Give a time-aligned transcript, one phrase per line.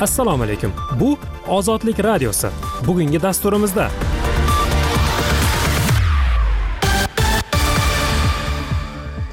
[0.00, 0.72] assalomu alaykum.
[1.00, 2.48] Bu ozodlik radiosi.
[2.86, 3.90] Bugungi dasturimizda.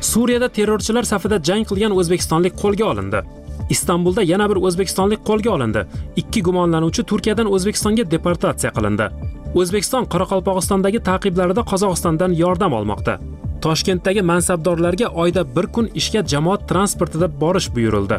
[0.01, 3.21] Suriyada terrorchilar safida jang qilgan o'zbekistonlik qo'lga olindi.
[3.69, 5.85] Istanbulda yana bir o'zbekistonlik qo'lga olindi.
[6.15, 9.07] Ikki gumonlanuvchi turkiyadan o'zbekistonga deportatsiya qilindi.
[9.55, 13.19] O'zbekiston qoraqalpog'istondagi ta'qiblarida qozog'istondan yordam olmoqda.
[13.61, 18.17] Toshkentdagi mansabdorlarga oyda bir kun ishga jamoat transportida borish buyurildi.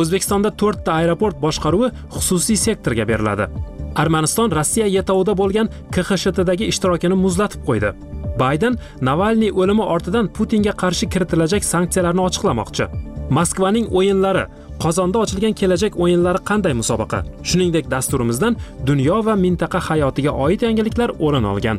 [0.00, 3.46] O'zbekistonda to'rtta aeroport boshqaruvi xususiy sektorga beriladi.
[4.02, 7.92] Armaniston rossiya yetovida bo'lgan kxshtdagi ishtirokini muzlatib qo'ydi.
[8.42, 8.78] Bayden
[9.08, 12.86] navalniy o'limi ortidan putinga qarshi kiritilajak sanksiyalarni ochiqlamoqchi.
[13.36, 14.44] Moskvaning o'yinlari
[14.84, 17.18] qozonda ochilgan kelajak o'yinlari qanday musobaqa?
[17.48, 18.56] Shuningdek dasturimizdan
[18.88, 21.78] dunyo va mintaqa hayotiga oid yangiliklar o'rin olgan.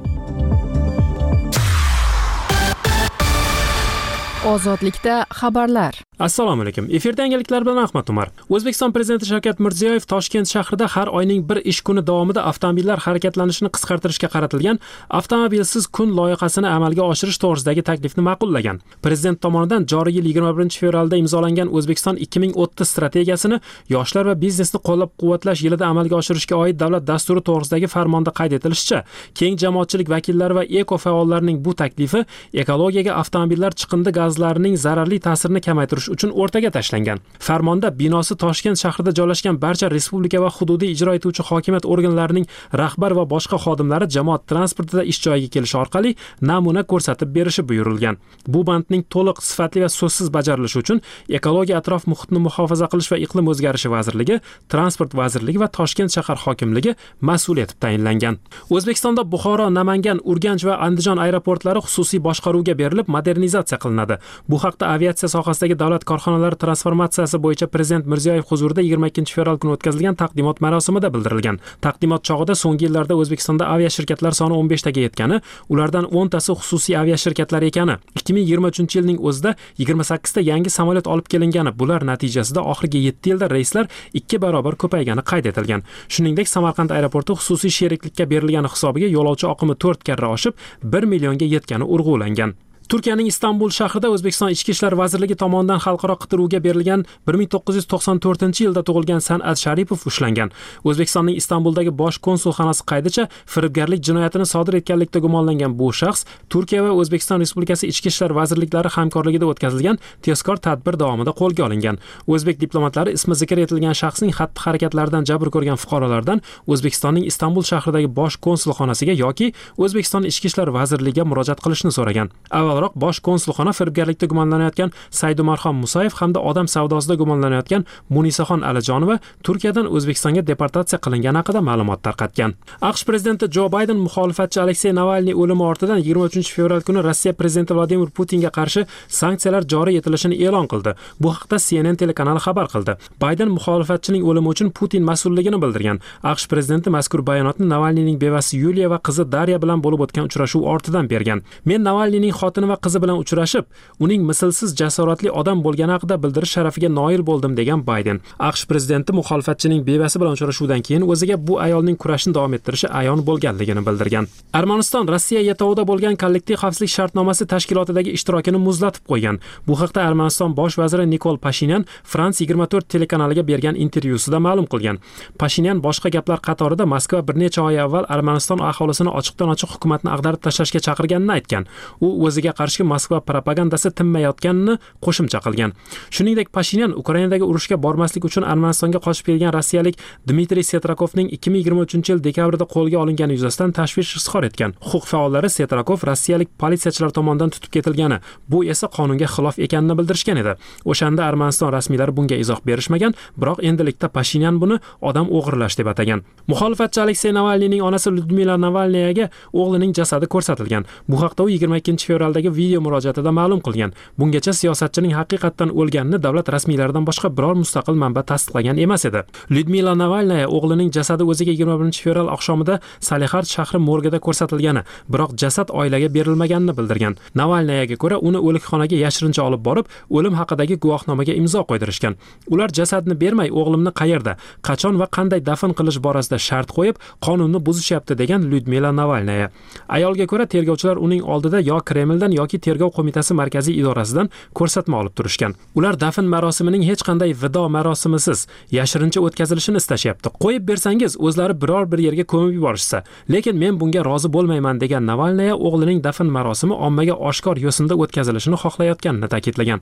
[4.53, 5.93] Ozodlikda xabarlar.
[6.19, 6.87] Assalomu alaykum.
[6.89, 8.29] Efirda yangiliklar bilan ahmad umar.
[8.49, 14.29] O'zbekiston prezidenti shavkat mirziyoyev toshkent shahrida har oyning bir ish kuni davomida avtomobillar harakatlanishini qisqartirishga
[14.35, 18.81] qaratilgan avtomobilsiz kun loyihasini amalga oshirish to'g'risidagi taklifni ma'qullagan.
[19.01, 23.59] Prezident tomonidan joriy yil yigirma birinchi fevralda imzolangan o'zbekiston ikki ming o'ttiz strategiyasini
[23.95, 29.03] yoshlar va biznesni qo'llab quvvatlash yilida amalga oshirishga oid davlat dasturi to'g'risidagi farmonda qayd etilishicha
[29.39, 32.25] keng jamoatchilik vakillari va eko faollarning bu taklifi
[32.63, 37.19] ekologiyaga avtomobillar chiqindi gazlarining zararli ta'sirini kamaytirish uchun o'rtaga tashlangan.
[37.39, 42.45] Farmonda binosi toshkent shahrida joylashgan barcha respublika va hududiy ijro etuvchi hokimiyat organlarining
[42.81, 48.17] rahbar va boshqa xodimlari jamoat transportida ish joyiga kelishi orqali namuna ko'rsatib berishi buyurilgan.
[48.47, 53.45] Bu bandning to'liq sifatli va so'zsiz bajarilishi uchun ekologiya atrof muhitni muhofaza qilish va iqlim
[53.53, 54.39] o'zgarishi vazirligi
[54.73, 56.95] transport vazirligi va toshkent shahar hokimligi
[57.29, 58.39] mas'ul etib tayinlangan.
[58.75, 64.15] O'zbekistonda buxoro namangan urganch va andijon aeroportlari xususiy boshqaruvga berilib modernizatsiya qilinadi.
[64.49, 69.57] Bu haqda aviatsiya sohasidagi davlat davlat korxonalari transformatsiyasi bo'yicha prezident mirziyoyev huzurida yigirma ikkinchi fevral
[69.61, 71.59] kuni o'tkazilgan taqdimot marosimida bildirilgan.
[71.85, 75.39] Taqdimot chog'ida so'nggi yillarda o'zbekistonda aviashirkatlar soni 15 taga yetgani
[75.69, 77.97] ulardan 10 tasi xususiy aviashirkatlar ekani.
[78.17, 82.97] ikki ming yigirma uchinchi yilning o'zida 28 ta yangi samolyot olib kelingani bular natijasida oxirgi
[83.05, 85.83] 7 yilda reyslar ikki barobar ko'paygani qayd etilgan.
[86.09, 90.53] Shuningdek samarqand aeroporti xususiy sheriklikka berilgani hisobiga yo'lovchi oqimi to'rt karra oshib
[90.83, 92.57] bir millionga yetgani urg'ulangan.
[92.89, 97.87] Turkiyaning istanbul shahrida o'zbekiston ichki ishlar vazirligi tomonidan xalqaro qidiruvga berilgan bir ming to'qqiz yuz
[97.93, 100.51] to'qson to'rtinchi yilda tug'ilgan san'at sharipov ushlangan.
[100.83, 107.39] O'zbekistonning istanbuldagi bosh konsulxonasi qaydicha firibgarlik jinoyatini sodir etganlikda gumonlangan bu shaxs turkiya va o'zbekiston
[107.43, 111.97] respublikasi ichki ishlar vazirliklari hamkorligida o'tkazilgan tezkor tadbir davomida qo'lga olingan.
[112.27, 118.35] O'zbek diplomatlari ismi zikr etilgan shaxsning xatti harakatlaridan jabr ko'rgan fuqarolardan o'zbekistonning istanbul shahridagi bosh
[118.47, 122.33] konsulxonasiga yoki o'zbekiston ichki ishlar vazirligiga murojaat qilishni so'ragan.
[122.73, 130.41] Avvalroq bosh konsulxona firibgarlikda gumonlanayotgan saydumarhom musayev hamda odam savdosida gumonlanayotgan munisaxon alijonova turkiyadan o'zbekistonga
[130.49, 132.55] deportatsiya qilingani haqida ma'lumot tarqatgan.
[132.89, 137.73] Aqsh prezidenti jo bayden muxolifatchi aleksey navalniy o'limi ortidan yigirma uchinchi fevral kuni rossiya prezidenti
[137.77, 138.85] vladimir putinga qarshi
[139.19, 140.95] sanksiyalar joriy etilishini e'lon qildi.
[141.21, 142.97] Bu haqda cnn telekanali xabar qildi.
[143.23, 146.01] Bayden muxolifatchining o'limi uchun putin mas'ulligini bildirgan.
[146.31, 151.09] Aqsh prezidenti mazkur bayonotni navalniyning bevasi yuliya va qizi darya bilan bo'lib o'tgan uchrashuv ortidan
[151.13, 151.43] bergan.
[151.69, 153.65] Men navalniyning xotini va qizi bilan uchrashib
[153.99, 158.21] uning mislsiz jasoratli odam bo'lgani haqida bildirish sharafiga noil bo'ldim degan bayden.
[158.49, 163.85] Aqsh prezidenti muxolifatchining bevasi bilan uchrashuvdan keyin o'ziga bu ayolning kurashni davom ettirishi ayon bo'lganligini
[163.87, 164.27] bildirgan.
[164.59, 169.39] Armaniston rossiya yetovida bo'lgan kollektiv xavfsizlik shartnomasi tashkilotidagi ishtirokini muzlatib qo'ygan.
[169.67, 175.01] Bu haqda armaniston bosh vaziri nikol pashinyan frans yigirma to'rt telekanaliga bergan intervyusida ma'lum qilgan.
[175.41, 180.41] Pashinyan boshqa gaplar qatorida moskva bir necha oy avval armaniston aholisini ochiqdan ochiq hukumatni ag'darib
[180.45, 181.67] tashlashga chaqirganini aytgan.
[182.05, 185.73] U o'ziga qarshi moskva propagandasi tinmayotganini qo'shimcha qilgan.
[186.15, 189.95] Shuningdek pashinyan ukrainadagi urushga bormaslik uchun armanistonga qochib kelgan rossiyalik
[190.27, 194.75] dmitriy setrakovning ikki ming yigirma uchinchi yil dekabrda qo'lga olingani yuzasidan tashvish izhor etgan.
[194.89, 198.19] Huquq faollari setrakov rossiyalik politsiyachilar tomonidan tutib ketilgani
[198.51, 200.55] bu esa qonunga xilof ekanini bildirishgan edi.
[200.85, 206.23] O'shanda armaniston rasmiylari bunga izoh berishmagan biroq endilikda pashinyan buni odam o'g'irlash deb atagan.
[206.51, 210.85] Muxolifatchi aleksey navalniyning onasi lyudmila navalniyaga o'g'lining jasadi ko'rsatilgan.
[211.09, 212.09] Bu haqda u yigirma ikkinchi
[212.43, 213.93] fevraldagi video murojaatida ma'lum qilgan.
[214.17, 219.23] Bungacha siyosatchining haqiqatdan o'lganini davlat rasmiylaridan boshqa biror mustaqil manba tasdiqlagan emas edi.
[219.49, 225.69] Lyudmila navalnaya o'g'lining jasadi o'ziga yigirma birinchi fevral oqshomida salixard shahri morgida ko'rsatilgani biroq jasad
[225.69, 227.15] oilaga berilmaganini bildirgan.
[227.35, 232.13] Navalnayaga ko'ra uni o'likxonaga yashirincha olib borib o'lim haqidagi guvohnomaga imzo qo'ydirishgan.
[232.53, 234.37] Ular jasadni bermay o'g'limni qayerda
[234.67, 236.95] qachon va qanday dafn qilish borasida shart qo'yib
[237.25, 239.47] qonunni buzishyapti degan lyudmila navalnaya.
[239.95, 245.55] Ayolga ko'ra tergovchilar uning oldida yo kremldan yoki tergov qo'mitasi markaziy idorasidan ko'rsatma olib turishgan.
[245.75, 248.47] Ular dafn marosimining hech qanday vido marosimisiz
[248.77, 250.33] yashirincha o'tkazilishini istashyapti.
[250.43, 255.55] Qo'yib bersangiz o'zlari biror bir yerga ko'mib yuborishsa lekin men bunga rozi bo'lmayman degan navalnaya
[255.55, 259.79] o'g'lining dafn marosimi ommaga oshkor yo'sinda o'tkazilishini xohlayotganini ta'kidlagan.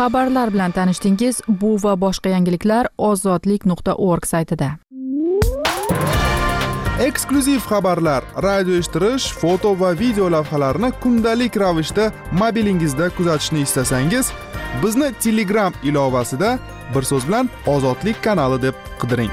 [0.00, 4.68] Xabarlar bilan tanishdingiz bu va boshqa yangiliklar ozodlik nuqta org saytida.
[7.00, 12.10] Eksklyuziv xabarlar radio eshittirish foto va video lavhalarni kundalik ravishda
[12.42, 14.32] mobilingizda kuzatishni istasangiz
[14.82, 16.58] bizni telegram ilovasida
[16.94, 19.32] bir so'z bilan ozodlik kanali deb qidiring.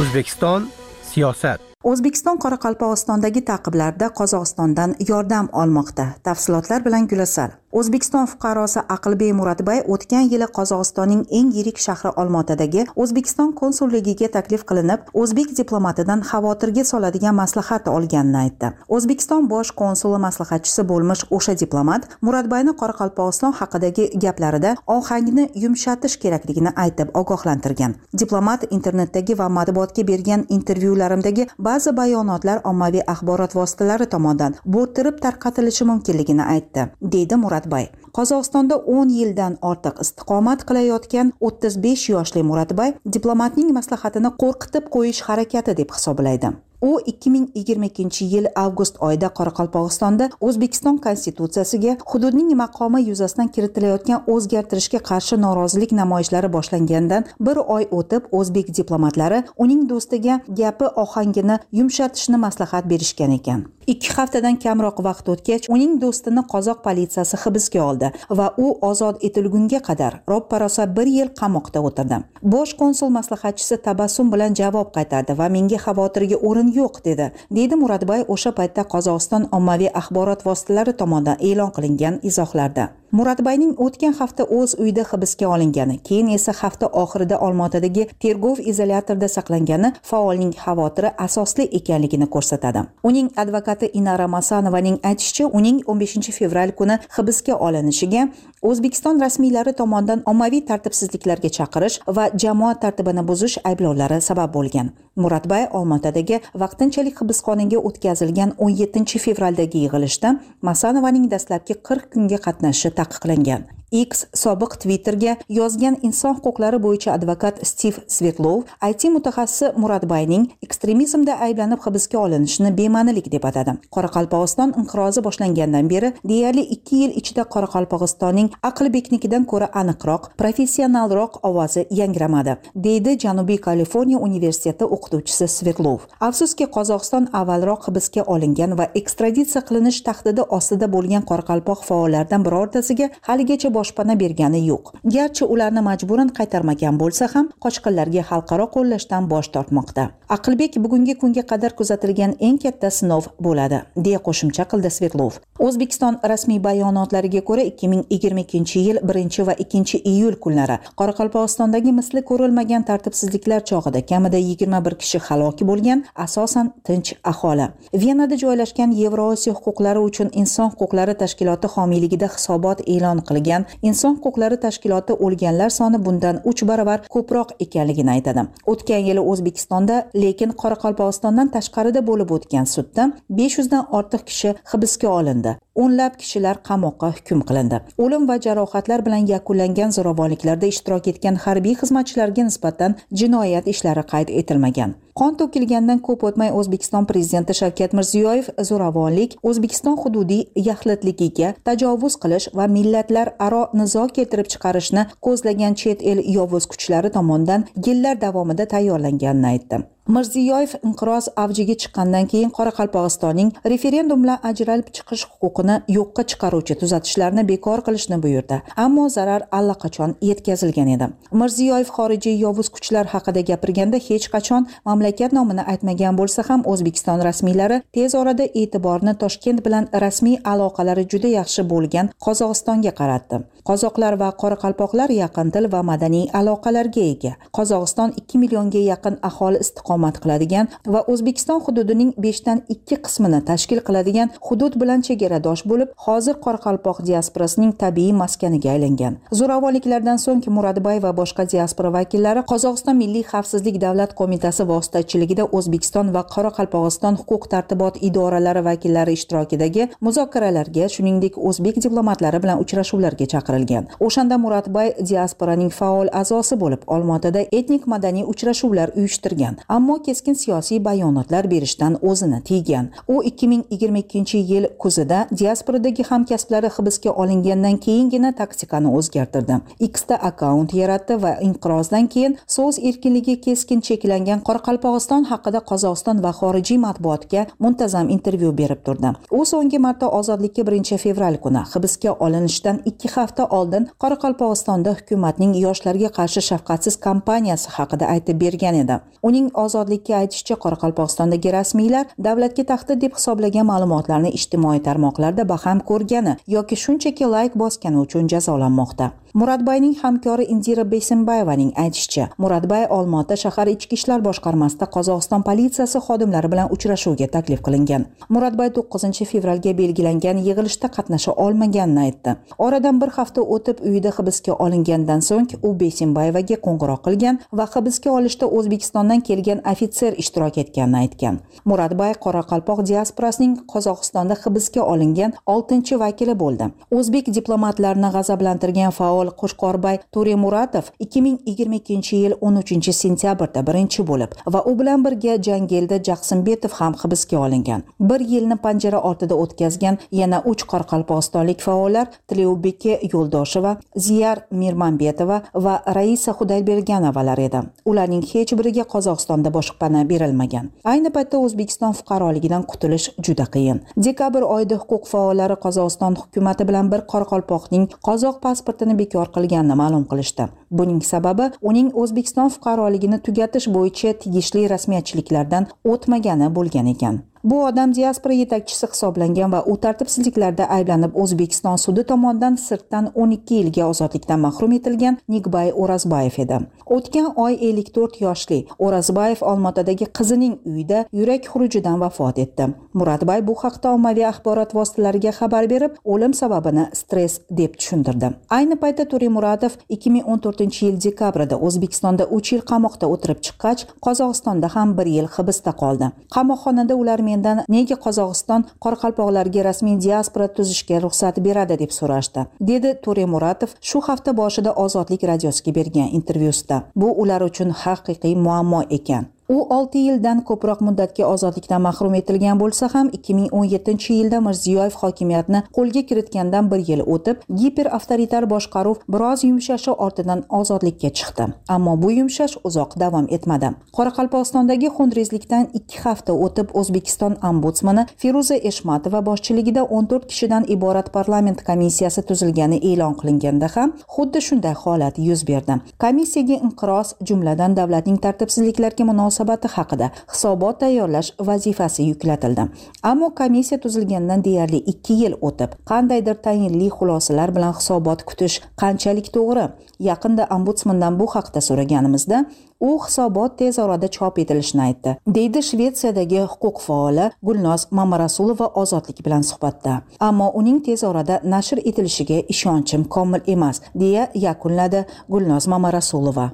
[0.00, 0.70] O'zbekiston
[1.12, 1.69] siyosat.
[1.88, 6.04] O'zbekiston qoraqalpog'istondagi ta'qiblarda qozog'istondan yordam olmoqda.
[6.22, 7.56] Tafsilotlar bilan gulasal.
[7.72, 15.06] O'zbekiston fuqarosi aqlbek muratbay o'tgan yili qozog'istonning eng yirik shahri olmaotadagi o'zbekiston konsulligiga taklif qilinib
[15.22, 18.72] o'zbek diplomatidan xavotirga soladigan maslahat olganini aytdi.
[18.96, 27.14] O'zbekiston bosh konsuli maslahatchisi bo'lmish o'sha diplomat muratbayni qoraqalpog'iston haqidagi gaplarida ohangni yumshatish kerakligini aytib
[27.22, 27.94] ogohlantirgan.
[28.24, 36.46] Diplomat internetdagi va matbuotga bergan intervyularimdagi ba'zi bayonotlar ommaviy axborot vositalari tomonidan bo'rttirib tarqatilishi mumkinligini
[36.54, 36.86] aytdi
[37.16, 44.90] deydi muratbay qozog'istonda o'n yildan ortiq istiqomat qilayotgan o'ttiz besh yoshli muratbay diplomatning maslahatini qo'rqitib
[44.96, 46.50] qo'yish harakati deb hisoblaydi.
[46.82, 55.92] U 2022 yil avgust oyida qoraqalpog'istonda o'zbekiston konstitutsiyasiga hududning maqomi yuzasidan kiritilayotgan o'zgartirishga qarshi norozilik
[56.00, 63.66] namoyishlari boshlangandan bir oy o'tib o'zbek diplomatlari uning do'stiga gapi ohangini yumshatishni maslahat berishgan ekan.
[63.92, 69.80] Ikki haftadan kamroq vaqt o'tgach uning do'stini qozoq politsiyasi hibsga oldi va u ozod etilgunga
[69.88, 72.20] qadar roppa rosa bir yil qamoqda o'tirdi.
[72.54, 77.26] Bosh konsul maslahatchisi tabassum bilan javob qaytardi va menga xavotirga o'rin yo'q dedi
[77.58, 82.90] deydi muradbay o'sha paytda qozog'iston ommaviy axborot vositalari tomonidan e'lon qilingan izohlarda.
[83.18, 89.90] Muradbayning o'tgan hafta o'z uyida hibsga olingani keyin esa hafta oxirida olmaotadagi tergov izolyatorida saqlangani
[90.10, 92.84] faolning xavotiri asosli ekanligini ko'rsatadi.
[93.10, 98.28] Uning advokat advokati inara masanovaning aytishicha uning 15 fevral kuni hibsga olinishiga
[98.62, 104.90] o'zbekiston rasmiylari tomonidan ommaviy tartibsizliklarga chaqirish va jamoat tartibini buzish ayblovlari sabab bo'lgan.
[105.16, 113.79] Muratbay olmaotadagi vaqtinchalik hibsxonaga o'tkazilgan 17 fevraldagi yig'ilishda masanovaning dastlabki 40 kunga qatnashishi taqiqlangan.
[113.92, 121.80] X sobiq twitterga yozgan inson huquqlari bo'yicha advokat stiv svetlov it mutaxassisi muradbayning ekstremizmda ayblanib
[121.86, 123.72] hibsga olinishini bema'nilik deb atadi.
[123.96, 132.56] Qoraqalpog'iston inqirozi boshlangandan beri deyarli ikki yil ichida qoraqalpog'istonning aqlbeknikidan ko'ra aniqroq professionalroq ovozi yangramadi
[132.86, 136.06] deydi janubiy kaliforniya universiteti o'qituvchisi svetlov.
[136.28, 143.74] Afsuski qozog'iston avvalroq hibsga olingan va ekstraditsiya qilinish tahdidi ostida bo'lgan qoraqalpoq faollaridan birortasiga haligacha
[143.80, 144.94] boshpana bergani yo'q.
[145.16, 150.04] Garchi ularni majburan qaytarmagan bo'lsa ham qochqinlarga xalqaro qo'llashdan bosh tortmoqda.
[150.36, 155.32] Aqlbek bugungi kunga qadar kuzatilgan eng katta sinov bo'ladi deya qo'shimcha qildi svetlov.
[155.66, 163.60] O'zbekiston rasmiy bayonotlariga ko'ra 2022 yil 1 va 2 iyul kunlari qoraqalpog'istondagi misli ko'rilmagan tartibsizliklar
[163.70, 167.66] chog'ida kamida 21 kishi halok bo'lgan asosan tinch aholi.
[168.04, 175.16] Venada joylashgan yevrosiyo huquqlari uchun inson huquqlari tashkiloti homiyligida hisobot e'lon qilgan inson huquqlari tashkiloti
[175.26, 178.46] o'lganlar soni bundan uch barobar ko'proq ekanligini aytadi.
[178.72, 183.10] O'tgan yili o'zbekistonda lekin qoraqalpog'istondan tashqarida bo'lib o'tgan sudda
[183.40, 185.56] besh yuzdan ortiq kishi hibsga olindi.
[185.74, 187.80] O'nlab kishilar qamoqqa hukm qilindi.
[188.04, 194.94] O'lim va jarohatlar bilan yakunlangan zo'ravonliklarda ishtirok etgan harbiy xizmatchilarga nisbatan jinoyat ishlari qayd etilmagan.
[195.20, 202.66] Qon to'kilgandan ko'p o'tmay o'zbekiston prezidenti shavkat mirziyoyev zo'ravonlik o'zbekiston hududiy yaxlitligiga tajovuz qilish va
[202.76, 209.82] millatlararo nizo keltirib chiqarishni ko'zlagan chet el yovuz kuchlari tomonidan yillar davomida tayyorlanganini aytdi.
[210.14, 217.82] Mirziyoyev inqiroz avjiga chiqqandan keyin qoraqalpog'istonning referendum bilan ajralib chiqish huquqini yo'qqa chiqaruvchi tuzatishlarni bekor
[217.88, 218.56] qilishni buyurdi.
[218.84, 221.08] Ammo zarar allaqachon yetkazilgan edi.
[221.42, 227.78] Mirziyoyev xorijiy yovuz kuchlar haqida gapirganda hech qachon mamlakat nomini aytmagan bo'lsa ham o'zbekiston rasmiylari
[227.98, 233.42] tez orada e'tiborni toshkent bilan rasmiy aloqalari juda yaxshi bo'lgan qozog'istonga qaratdi.
[233.68, 237.32] Qozoqlar va qoraqalpoqlar yaqin til va madaniy aloqalarga ega.
[237.56, 243.80] Qozog'iston ikki millionga yaqin aholi istiqomat istiqomat qiladigan va o'zbekiston hududining beshdan ikki qismini tashkil
[243.86, 249.18] qiladigan hudud bilan chegaradosh bo'lib hozir qoraqalpoq diasporasining tabiiy maskaniga aylangan.
[249.32, 256.22] Zo'ravonliklardan so'ng murodbay va boshqa diaspora vakillari qozog'iston milliy xavfsizlik davlat qo'mitasi vositachiligida o'zbekiston va
[256.34, 263.84] qoraqalpog'iston huquq tartibot idoralari vakillari ishtirokidagi muzokaralarga shuningdek o'zbek diplomatlari bilan uchrashuvlarga chaqirilgan.
[264.06, 269.54] O'shanda murodbay diasporaning faol a'zosi bo'lib olmaotada etnik madaniy uchrashuvlar uyushtirgan.
[269.76, 272.90] Ammo keskin siyosiy bayonotlar berishdan o'zini tiygan.
[273.08, 279.60] U 2022 yil kuzida diasporadagi hamkasblari hibsga olingandan keyingina taktikani o'zgartirdi.
[279.80, 286.78] Ikkita akkaunt yaratdi va inqirozdan keyin so'z erkinligi keskin cheklangan qoraqalpog'iston haqida qozog'iston va xorijiy
[286.86, 289.12] matbuotga muntazam intervyu berib turdi.
[289.30, 296.10] U so'nggi marta ozodlikka 1 fevral kuni hibsga olinishidan ikki hafta oldin qoraqalpog'istonda hukumatning yoshlarga
[296.18, 298.96] qarshi shafqatsiz kampaniyasi haqida aytib bergan edi.
[299.22, 306.82] Uning ozodlikka aytishicha qoraqalpog'istondagi rasmiylar davlatga tahdid deb hisoblagan ma'lumotlarni ijtimoiy tarmoqlarda baham ko'rgani yoki
[306.84, 309.12] shunchaki layk bosgani uchun jazolanmoqda.
[309.34, 316.72] Muradbayning hamkori indira besimbayevaning aytishicha muradbay olmaota shahar ichki ishlar boshqarmasida qozog'iston politsiyasi xodimlari bilan
[316.74, 318.06] uchrashuvga taklif qilingan.
[318.34, 322.34] Muradbay to'qqizinchi fevralga belgilangan yig'ilishda qatnasha olmaganini aytdi.
[322.58, 328.50] Oradan bir hafta o'tib uyida hibsga olingandan so'ng u besimbayevaga qo'ng'iroq qilgan va hibsga olishda
[328.58, 331.40] o'zbekistondan kelgan ofitser ishtirok etganini aytgan.
[331.64, 336.70] Muradbay qoraqalpoq diasporasining qozog'istonda hibsga olingan oltinchi vakili bo'ldi.
[336.98, 344.72] O'zbek diplomatlarini g'azablantirgan faol faol qo'shqorbay to'remuratov 2022 yil 13 sentyabrda birinchi bo'lib va u
[344.80, 347.82] bilan birga jangelda jaqsimbetov ham hibsga olingan.
[348.00, 353.72] Bir yilni panjara ortida o'tkazgan yana uch qoraqalpog'istonlik faollar tiliubeke yo'ldosheva
[354.06, 357.60] ziyar mirmanbetova va raisa xudoyberganovalar edi.
[357.90, 360.70] Ularning hech biriga qozog'istonda boshpana berilmagan.
[360.92, 363.84] Ayni paytda o'zbekiston fuqaroligidan qutulish juda qiyin.
[364.06, 370.46] Dekabr oyida huquq faollari qozog'iston hukumati bilan bir qoraqalpoqning qozoq pasportini bekor qilganini ma'lum qilishdi.
[370.70, 377.18] Buning sababi uning o'zbekiston fuqaroligini tugatish bo'yicha tegishli rasmiyatchiliklardan o'tmagani bo'lgan ekan.
[377.44, 383.86] Bu odam diaspora yetakchisi hisoblangan va u tartibsizliklarda ayblanib o'zbekiston sudi tomonidan sirtdan 12 yilga
[383.86, 386.58] ozodlikdan mahrum etilgan nigbay o'razbayev edi.
[386.96, 392.68] O'tgan oy 54 yoshli o'razbayev olmaotadagi qizining uyida yurak xurujidan vafot etdi.
[392.94, 398.30] Muratbay bu haqda ommaviy axborot vositalariga xabar berib o'lim sababini stress deb tushuntirdi.
[398.50, 405.06] Ayni paytda muratov 2014 yil dekabrida o'zbekistonda 3 yil qamoqda o'tirib chiqqach qozog'istonda ham bir
[405.06, 406.06] yil hibsda qoldi.
[406.36, 413.26] Qamoqxonada ular mendan nega qozog'iston qoraqalpoqlarga rasmiy diaspora tuzishga ruxsat beradi deb so'rashdi dedi to're
[413.34, 416.82] muratov shu hafta boshida ozodlik radiosiga bergan intervyusida.
[417.00, 419.24] Bu ular uchun haqiqiy muammo ekan.
[419.50, 426.02] U olti yildan ko'proq muddatga ozodlikdan mahrum etilgan bo'lsa ham 2017 yilda mirziyoyev hokimiyatni qo'lga
[426.08, 431.44] kiritgandan bir yil o'tib giper avtoritar boshqaruv biroz yumshashi ortidan ozodlikka chiqdi.
[431.76, 433.72] Ammo bu yumshash uzoq davom etmadi.
[433.96, 442.26] Qoraqalpog'istondagi xunrezlikdan ikki hafta o'tib o'zbekiston ombudsmani feruza eshmatova boshchiligida 14 kishidan iborat parlament komissiyasi
[442.30, 445.80] tuzilgani e'lon qilinganda ham xuddi shunday holat yuz berdi.
[446.06, 452.62] Komissiyaga inqiroz jumladan davlatning tartibsizliklarga munosabat munosabati haqida hisobot tayyorlash vazifasi yuklatildi.
[453.02, 459.68] Ammo komissiya tuzilgandan deyarli ikki yil o'tib qandaydir tayinli xulosalar bilan hisobot kutish qanchalik to'g'ri?
[460.00, 462.44] Yaqinda ombudsmandan bu haqda so'raganimizda
[462.80, 469.42] u hisobot tez orada chop etilishini aytdi deydi shvetsiyadagi huquq faoli gulnoz mamarasulova ozodlik bilan
[469.50, 470.02] suhbatda.
[470.20, 476.50] Ammo uning tez orada nashr etilishiga ishonchim komil emas deya yakunladi gulnoz mamarasulova.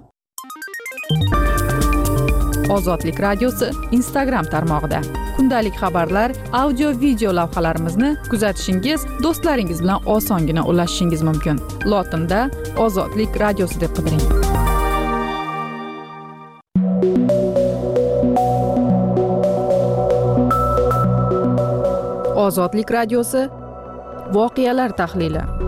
[2.77, 5.01] Ozodlik radiosi instagram tarmog'ida.
[5.37, 11.61] Kundalik xabarlar audio video lavhalarimizni kuzatishingiz do'stlaringiz bilan osongina ulashishingiz mumkin.
[11.91, 12.41] Lotinda
[12.87, 14.25] ozodlik radiosi deb qidiring.
[22.47, 23.49] Ozodlik radiosi
[24.35, 25.66] voqealar tahlili.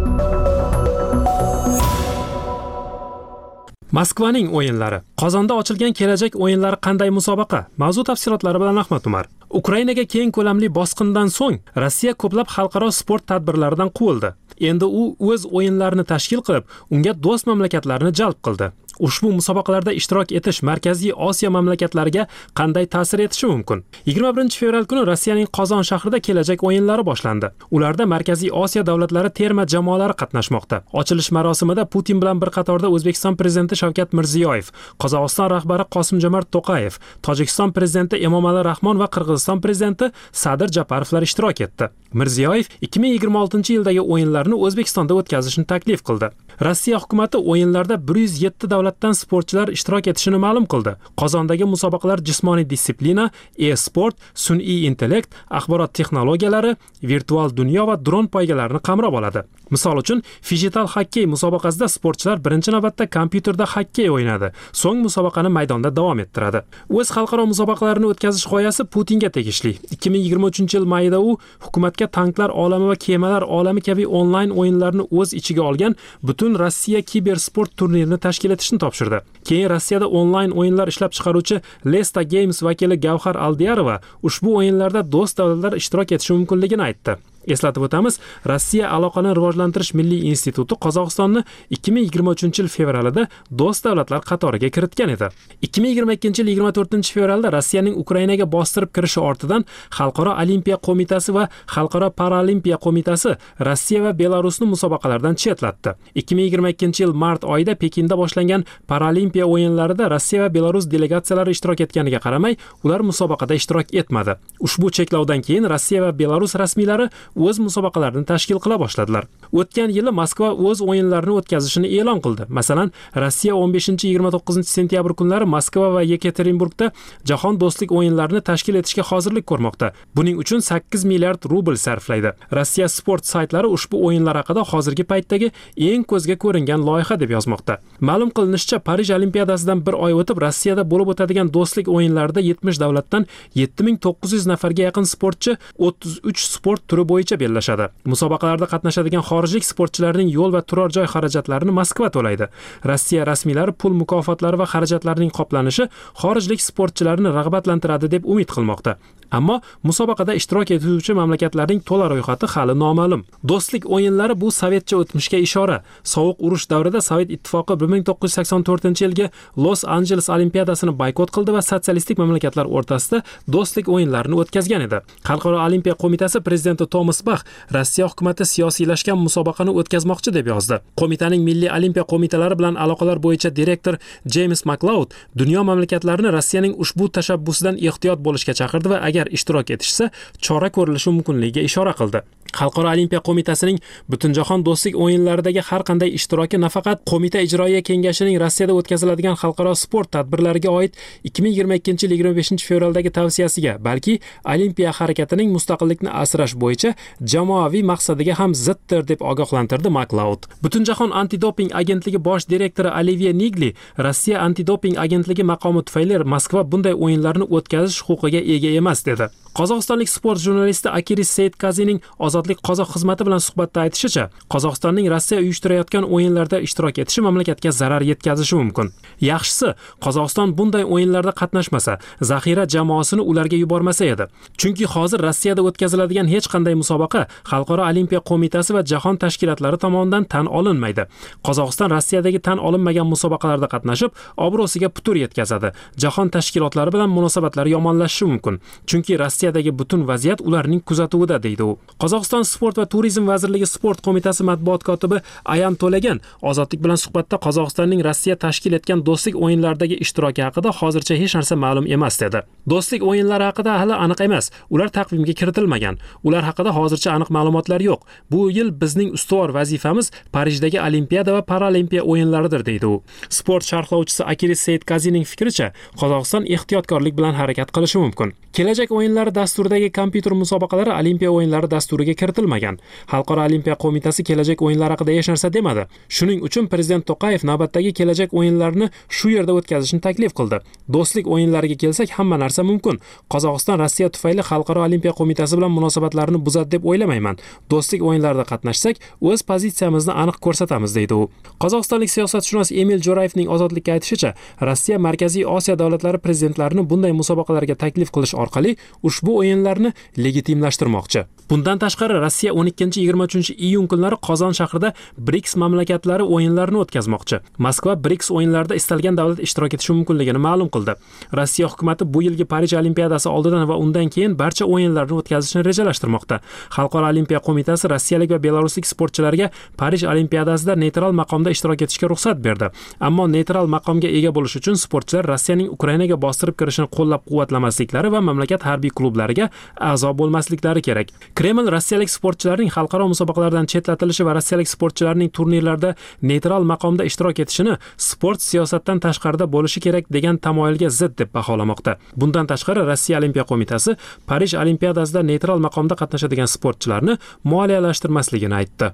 [3.92, 5.00] Moskvaning o'yinlari.
[5.20, 7.60] Qozonda ochilgan kelajak o'yinlari qanday musobaqa?
[7.82, 9.28] Mavzu tafsilotlari bilan ahmad umar.
[9.60, 14.34] Ukrainaga keng ko'lamli bosqindan so'ng rossiya ko'plab xalqaro sport tadbirlaridan quvildi.
[14.70, 16.64] Endi u o'z o'yinlarini tashkil qilib
[16.94, 18.72] unga do'st mamlakatlarni jalb qildi.
[18.98, 22.26] Ushbu musobaqalarda ishtirok etish markaziy osiyo mamlakatlariga
[22.58, 23.84] qanday ta'sir etishi mumkin?
[24.06, 27.50] 21 fevral kuni rossiyaning qozon shahrida kelajak o'yinlari boshlandi.
[27.70, 30.82] Ularda markaziy osiyo davlatlari terma jamoalari qatnashmoqda.
[30.92, 36.98] Ochilish marosimida putin bilan bir qatorda o'zbekiston prezidenti shavkat mirziyoyev qozog'iston rahbari qosim jomart to'qayev
[37.22, 41.90] tojikiston prezidenti emomali rahmon va qirg'iziston prezidenti sadir japarovlar ishtirok etdi.
[42.12, 46.30] Mirziyoyev 2026 yildagi o'yinlarni o'zbekistonda o'tkazishni taklif qildi.
[46.60, 50.96] Rossiya hukumati o'yinlarda 107 davlatdan sportchilar ishtirok etishini ma'lum qildi.
[51.20, 58.80] Qozondagi musobaqalar jismoniy disiplina e sport sun'iy intellekt axborot texnologiyalari virtual dunyo va dron poygalarini
[58.88, 59.42] qamrab oladi.
[59.70, 64.50] Misol uchun fijital xokkey musobaqasida sportchilar birinchi navbatda kompyuterda xokkey o'ynadi.
[64.72, 66.62] So'ng musobaqani maydonda davom ettiradi.
[66.88, 69.76] O'z xalqaro musobaqalarini o'tkazish g'oyasi putinga tegishli.
[69.94, 75.62] 2023 yil mayida u hukumatga tanklar olami va kemalar olami kabi onlayn o'yinlarni o'z ichiga
[75.70, 79.20] olgan butun rossiya kibersport turnirini tashkil etishni topshirdi.
[79.48, 85.76] Keyin rossiyada onlayn o'yinlar ishlab chiqaruvchi lesta games vakili gavhar aldiyarova ushbu o'yinlarda do'st davlatlar
[85.82, 87.16] ishtirok etishi mumkinligini aytdi.
[87.54, 88.18] Eslatib o'tamiz
[88.50, 91.44] rossiya aloqani rivojlantirish milliy instituti qozog'istonni
[91.76, 93.26] 2023 yil fevralida
[93.60, 95.28] do'st davlatlar qatoriga kiritgan edi.
[95.62, 99.64] 2022 yil 24 fevralda rossiyaning ukrainaga bostirib kirishi ortidan
[99.98, 103.36] xalqaro olimpiya qo'mitasi va xalqaro paralimpiya qo'mitasi
[103.68, 105.94] rossiya va belarusni musobaqalardan chetlatdi.
[106.14, 112.56] 2022 yil mart oyida pekinda boshlangan paralimpiya o'yinlarida rossiya va belarus delegatsiyalari ishtirok etganiga qaramay
[112.84, 114.36] ular musobaqada ishtirok etmadi.
[114.66, 117.08] Ushbu cheklovdan keyin rossiya va belarus rasmiylari
[117.46, 119.26] o'z musobaqalarini tashkil qila boshladilar.
[119.60, 122.48] O'tgan yili moskva o'z o'yinlarini o'tkazishini e'lon qildi.
[122.58, 122.92] Masalan
[123.24, 126.90] rossiya 15-29 sentyabr kunlari moskva va yekaterinburgda
[127.30, 129.92] jahon do'stlik o'yinlarini tashkil etishga hozirlik ko'rmoqda.
[130.16, 132.34] Buning uchun 8 milliard rubl sarflaydi.
[132.58, 135.52] Rossiya sport saytlari ushbu o'yinlar haqida hozirgi paytdagi
[135.90, 137.80] eng ko'zga ko'ringan loyiha deb yozmoqda.
[138.00, 144.46] Ma'lum qilinishicha parij olimpiadasidan bir oy o'tib rossiyada bo'lib o'tadigan do'stlik o'yinlarida 70 davlatdan 7900
[144.46, 147.88] nafarga yaqin sportchi 33 sport turi bo'yicha bellashadi.
[148.12, 152.50] Musobaqalarda qatnashadigan xorijlik sportchilarning yo'l va turar joy xarajatlarini moskva to'laydi.
[152.90, 155.88] Rossiya rasmiylari pul mukofotlari va xarajatlarining qoplanishi
[156.22, 158.98] xorijlik sportchilarni rag'batlantiradi deb umid qilmoqda.
[159.30, 163.26] Ammo musobaqada ishtirok etuvchi mamlakatlarning to'la ro'yxati hali noma'lum.
[163.50, 165.82] Do'stlik o'yinlari bu sovetcha o'tmishga ishora.
[166.12, 172.66] Sovuq urush davrida sovet ittifoqi 1984 yilgi los anjeles olimpiadasini boykot qildi va sotsialistik mamlakatlar
[172.76, 173.22] o'rtasida
[173.54, 175.00] do'stlik o'yinlarini o'tkazgan edi.
[175.28, 180.80] Xalqaro olimpiya qo'mitasi prezidenti tomas bax rossiya hukumati siyosiylashgan musobaqani o'tkazmoqchi deb yozdi.
[181.00, 183.98] Qo'mitaning milliy olimpiya qo'mitalari bilan aloqalar bo'yicha direktor
[184.34, 190.10] jeyms maklaud dunyo mamlakatlarini rossiyaning ushbu tashabbusidan ehtiyot bo'lishga chaqirdi va agar ishtirok etishsa
[190.46, 192.22] chora ko'rilishi mumkinligiga ishora qildi.
[192.58, 193.78] Xalqaro olimpiya qo'mitasining
[194.10, 200.70] butunjahon do'stlik o'yinlaridagi har qanday ishtiroki nafaqat qo'mita ijroiya kengashining rossiyada o'tkaziladigan xalqaro sport tadbirlariga
[200.70, 200.92] oid
[201.24, 204.18] 2022 yil 25 fevraldagi tavsiyasiga balki
[204.54, 206.94] olimpiya harakatining mustaqillikni asrash bo'yicha
[207.32, 214.40] jamoaviy maqsadiga ham ziddir deb ogohlantirdi maklaud butunjahon antidoping agentligi bosh direktori olivye nigli rossiya
[214.46, 219.28] antidoping agentligi maqomi tufayli moskva bunday o'yinlarni o'tkazish huquqiga ega emas dedi.
[219.54, 226.60] Qozog'istonlik sport jurnalisti akiris seyitkazining ozodlik qozoq xizmati bilan suhbatda aytishicha qozog'istonning rossiya uyushtirayotgan o'yinlarda
[226.66, 228.92] ishtirok etishi mamlakatga zarar yetkazishi mumkin.
[229.20, 231.98] Yaxshisi qozog'iston bunday o'yinlarda qatnashmasa
[232.30, 234.26] zaxira jamoasini ularga yubormasa edi.
[234.60, 240.46] Chunki hozir rossiyada o'tkaziladigan hech qanday musobaqa xalqaro olimpiya qo'mitasi va jahon tashkilotlari tomonidan tan
[240.46, 241.06] olinmaydi.
[241.46, 245.72] Qozog'iston rossiyadagi tan olinmagan musobaqalarda qatnashib obro'siga putur yetkazadi.
[246.02, 248.60] Jahon tashkilotlari bilan munosabatlari yomonlashishi mumkin.
[248.88, 251.78] Chunki rossiyadagi butun vaziyat ularning kuzatuvida deydi u.
[252.02, 258.02] Qozog'iston sport va turizm vazirligi sport qo'mitasi matbuot kotibi ayan to'lagan ozodlik bilan suhbatda qozog'istonning
[258.02, 262.42] rossiya tashkil etgan do'stlik o'yinlaridagi ishtiroki haqida hozircha hech narsa ma'lum emas dedi.
[262.72, 265.98] Do'stlik o'yinlari haqida hali aniq emas ular taqvimga kiritilmagan.
[266.24, 268.00] Ular haqida hozircha aniq ma'lumotlar yo'q.
[268.32, 273.02] Bu yil bizning ustuvor vazifamiz parijdagi olimpiada va paralimpiya o'yinlaridir deydi u.
[273.38, 275.70] Sport sharhlovchisi akiris seyitkazining fikricha
[276.00, 278.34] qozog'iston ehtiyotkorlik bilan harakat qilishi mumkin.
[278.56, 278.90] Kelajak
[279.28, 282.78] o'yinlari dasturidagi kompyuter musobaqalari olimpiya o'yinlari dasturiga kiritilmagan.
[283.10, 285.86] Xalqaro olimpiya qo'mitasi kelajak o'yinlari haqida hech narsa demadi.
[286.08, 290.60] Shuning uchun prezident to'qayev navbatdagi kelajak o'yinlarini shu yerda o'tkazishni taklif qildi.
[290.88, 293.00] Do'stlik o'yinlariga kelsak hamma narsa mumkin.
[293.32, 297.36] Qozog'iston rossiya tufayli xalqaro olimpiya qo'mitasi bilan munosabatlarni buzadi deb o'ylamayman.
[297.70, 301.28] Do'stlik o'yinlarida qatnashsak o'z pozitsiyamizni aniq ko'rsatamiz deydi u.
[301.62, 304.34] Qozog'istonlik siyosatshunos emil jo'rayevning ozodlikka aytishicha
[304.68, 308.76] rossiya markaziy osiyo davlatlari prezidentlarini bunday musobaqalarga taklif qilish orqali
[309.18, 311.24] ushbu o'yinlarni legitimlashtirmoqchi.
[311.50, 317.38] Bundan tashqari rossiya 12-23 iyun kunlari qozon shahrida briks mamlakatlari o'yinlarini o'tkazmoqchi.
[317.58, 320.94] Moskva briks o'yinlarida istalgan davlat ishtirok etishi mumkinligini ma'lum qildi.
[321.38, 326.40] Rossiya hukumati bu yilgi parij olimpiadasi oldidan va undan keyin barcha o'yinlarni o'tkazishni rejalashtirmoqda.
[326.76, 329.48] Xalqaro olimpiya qo'mitasi rossiyalik va belaruslik sportchilarga
[329.80, 332.68] parij olimpiadasida neytral maqomda ishtirok etishga ruxsat berdi.
[333.00, 338.68] Ammo neytral maqomga ega bo'lish uchun sportchilar rossiyaning ukrainaga bostirib kirishini qo'llab quvvatlamasliklari va mamlakat
[338.68, 339.48] harbiy klublariga
[339.80, 341.08] a'zo bo'lmasliklari kerak.
[341.34, 348.42] Kreml rossiyalik sportchilarning xalqaro musobaqalardan chetlatilishi va rossiyalik sportchilarning turnirlarda neytral maqomda ishtirok etishini sport
[348.42, 351.96] siyosatdan tashqarida bo'lishi kerak degan tamoyilga zid deb baholamoqda.
[352.16, 358.92] Bundan tashqari rossiya olimpiya qo'mitasi parij olimpiadasida neytral maqomda qatnashadigan sportchilarni moliyalashtirmasligini aytdi.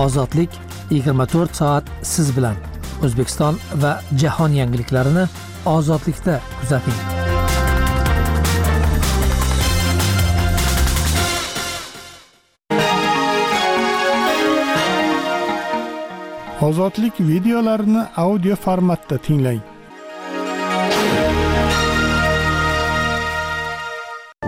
[0.00, 0.50] Ozodlik
[0.90, 2.56] 24 soat siz bilan.
[3.04, 5.24] O'zbekiston va jahon yangiliklarini
[5.66, 6.94] ozodlikda kuzating.
[16.60, 19.79] Ozodlik videolarini audio formatda tinglang.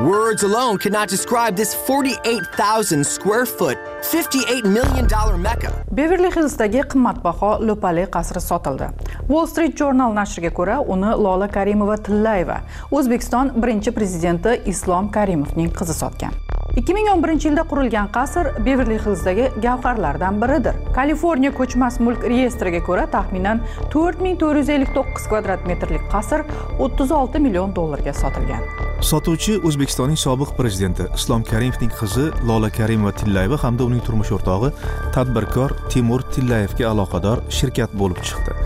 [0.03, 5.71] Words alone cannot describe this 48,000 square foot, 58 million dollar mecca.
[5.93, 8.89] Beverly hillsdagi qimmatbaho lo'pali qasri sotildi
[9.29, 12.57] wall street journal nashriga ko'ra uni lola karimova tillayeva
[12.91, 16.35] o'zbekiston birinchi prezidenti islom karimovning qizi sotgan
[16.77, 20.79] 2011 yilda qurilgan qasr beverli hillsdagi gavharlardan biridir.
[20.95, 23.61] Kaliforniya ko'chmas mulk reyestriga ko'ra taxminan
[23.95, 26.45] 4459 kvadrat metrlik qasr
[26.79, 28.65] 36 million dollarga sotilgan.
[29.11, 34.71] Sotuvchi o'zbekistonning sobiq prezidenti islom karimovning qizi lola karimova tillayeva hamda uning turmush o'rtog'i
[35.17, 38.57] tadbirkor timur tillayevga aloqador shirkat bo'lib chiqdi.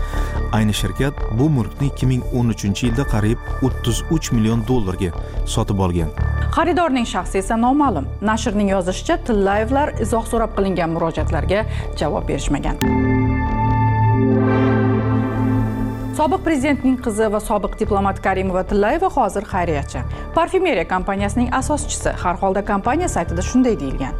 [0.57, 5.11] Ayni shirkat bu mulkni 2013 yilda qariyb 33 million dollarga
[5.55, 6.13] sotib olgan.
[6.55, 11.65] Xaridorning shaxsi esa noma'lum nashrning yozishicha tillayevlar izoh so'rab qilingan murojaatlarga
[12.03, 13.66] javob berishmagan.
[16.17, 19.99] Sobiq prezidentning qizi va sobiq diplomat karimova tillayeva hozir xayriyachi.
[20.37, 24.15] Parfyumeriya kompaniyasining asoschisi har holda kompaniya saytida shunday deyilgan.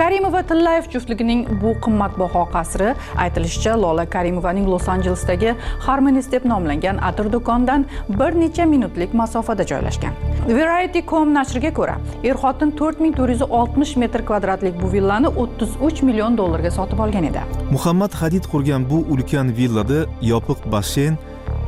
[0.00, 2.88] Karimova tillayev juftligining bu qimmatbaho qasri
[3.24, 5.52] aytilishicha lola karimovaning los anjelesdagi
[5.86, 10.18] harmonis deb nomlangan atir do'konidan bir necha minutlik masofada joylashgan.
[10.48, 17.30] Variety.com nashriga ko'ra er xotin 4460 metr kvadratlik bu villani 33 million dollarga sotib olgan
[17.30, 17.46] edi.
[17.70, 21.14] Muhammad hadid qurgan bu ulkan villada yopiq basseyn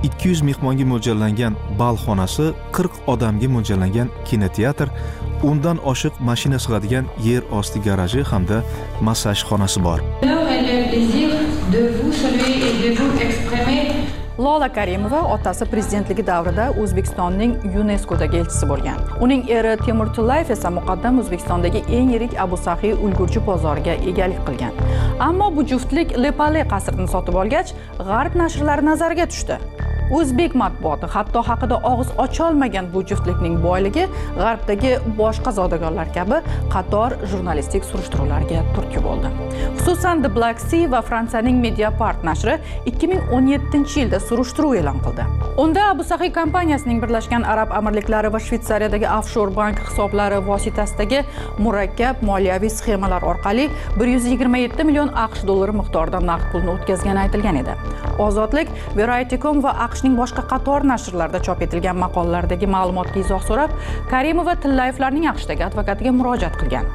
[0.03, 4.89] 200 mehmonga mo'ljallangan bal xonasi 40 odamga mo'ljallangan kinoteatr
[5.49, 8.63] o'ndan oshiq mashina sig'adigan yer osti garaji hamda
[9.01, 10.01] massaj xonasi bor
[14.39, 19.01] lola karimova otasi prezidentligi davrida o'zbekistonning yuneskodagi elchisi bo'lgan.
[19.25, 24.79] Uning eri temur tillayev esa muqaddam o'zbekistondagi eng yirik abu sahiy ulgurji bozoriga egalik qilgan.
[25.29, 27.75] Ammo bu juftlik lepale qasrini sotib olgach
[28.11, 29.59] g'arb nashrlari nazariga tushdi
[30.17, 34.05] o'zbek matbuoti hatto haqida og'iz ocholmagan bu juftlikning boyligi
[34.39, 36.41] g'arbdagi boshqa zodagonlar kabi
[36.75, 39.33] qator jurnalistik surishtiruvlarga turtki bo'ldi.
[39.79, 42.59] Xususan the black sea va fransiyaning mediapart nashri
[42.93, 45.27] 2017 yilda surishtiruv e'lon qildi.
[45.65, 51.23] Unda abu sahiy kompaniyasining birlashgan arab amirliklari va shvetsariyadagi offshor bank hisoblari vositasidagi
[51.65, 53.69] murakkab moliyaviy sxemalar orqali
[53.99, 57.77] 127 million aqsh dollari miqdorida naqd pulni o'tkazgani aytilgan edi.
[58.27, 63.71] Ozodlik variety.com va aqshning boshqa qator nashrlarida chop etilgan maqolalardagi ma'lumotga izoh so'rab
[64.13, 66.87] karimova tillayevlarning aqshdagi advokatiga murojaat qilgan.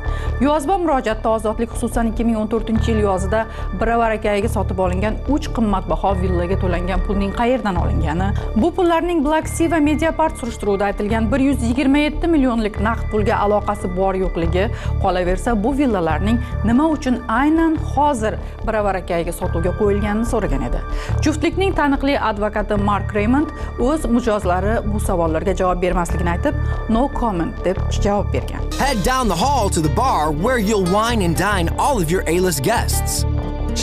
[0.45, 3.41] Yozma murojaatda ozodlik xususan 2014 yil yozida
[3.81, 8.29] biravarakayiga sotib olingan uch qimmatbaho villaga to'langan pulning qayerdan olingani
[8.61, 14.65] bu pullarning black sea va mediapart surishtiruvida aytilgan 127 millionlik naqd pulga aloqasi bor yo'qligi
[15.03, 16.39] qolaversa bu villalarning
[16.71, 20.83] nima uchun aynan hozir biravarakayiga sotuvga qo'yilganini so'ragan edi.
[21.27, 26.56] Juftlikning taniqli advokati mark reymond o'z mijozlari bu savollarga javob bermasligini aytib
[26.95, 31.25] no comment deb javob bergan Head down the hall to the bar where you'll wine
[31.27, 33.25] and dine all of your A-list guests.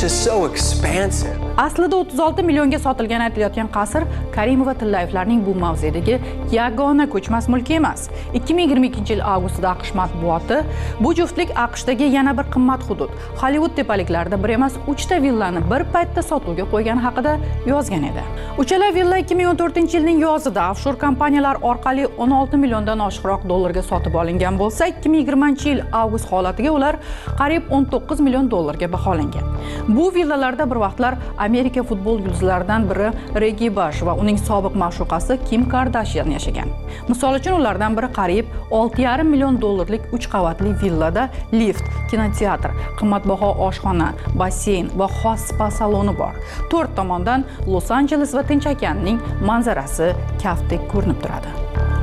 [0.03, 1.50] Just so expansive.
[1.57, 6.19] Aslida 36 millionga sotilgani aytilayotgan qasr karimova tillayevlarning bu mavzedagi
[6.53, 8.09] yagona ko'chmas mulki emas.
[8.35, 10.61] 2022 yil avgustida aqsh matbuoti
[11.01, 13.11] bu juftlik aqshdagi yana bir qimmat hudud.
[13.43, 17.37] Hollivud tepaliklarida bir emas uchta villani bir paytda sotuvga qo'ygani haqida
[17.67, 18.25] yozgan edi.
[18.59, 24.87] Uchala villa 2014 yilning yozida offshor kompaniyalar orqali 16 milliondan oshiqroq dollarga sotib olingan bo'lsa
[24.87, 26.97] 2020 yil avgust holatiga ular
[27.39, 29.45] qariyb 19 million dollarga baholangan.
[29.89, 31.15] Bu villalarda bir vaqtlar
[31.47, 33.09] amerika futbol yulduzlaridan biri
[33.45, 36.73] regi bash va uning sobiq ma'shuqasi kim kardashyan yashagan.
[37.09, 44.11] Misol uchun ulardan biri qariyb 6,5 million dollarlik uch qavatli villada lift kinoteatr qimmatbaho oshxona
[44.43, 46.35] basseyn va xos spa saloni bor.
[46.71, 49.19] To'rt tomondan los anjeles va tinch okeanining
[49.53, 51.57] manzarasi kaftdek ko'rinib turadi.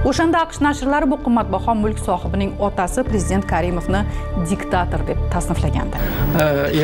[0.10, 4.02] O'shanda aqsh nashrlari bu qimmatbaho mulk sohibining otasi prezident karimovni
[4.52, 5.98] diktator deb tasniflagandi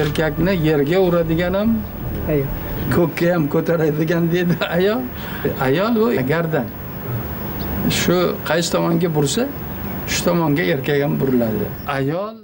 [0.02, 1.76] erkakni yerga uradigan ham
[2.96, 5.02] ko'kka ham ko'taradigan deydi ayol.
[5.62, 6.68] Ayol u gardan.
[7.90, 9.48] Shu qaysi tomonga bursa
[10.08, 11.68] shu tomonga erkak ham buriladi.
[11.88, 12.44] Ayol.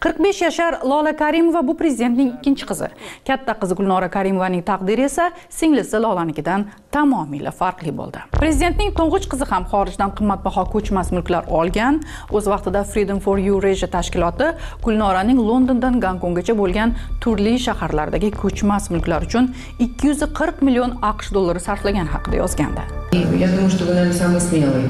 [0.00, 2.88] 45 yashar lola karimova bu prezidentning ikkinchi qizi.
[3.26, 8.22] Katta qizi gulnora karimovaning taqdiri esa singlisi lolanikidan tamomila farqli bo'ldi.
[8.38, 12.00] Prezidentning to'ng'ich qizi ham xorijdan qimmatbaho ko'chmas mulklar olgan.
[12.36, 14.50] O'z vaqtida freedom for eurasia tashkiloti
[14.86, 19.52] gulnoraning londondan gonkonggacha bo'lgan turli shaharlardagi ko'chmas mulklar uchun
[19.86, 22.82] 240 million aqsh dollari sarflagan haqida yozgandi.
[23.12, 24.88] Я думаю, что вы, наверное, самый смелый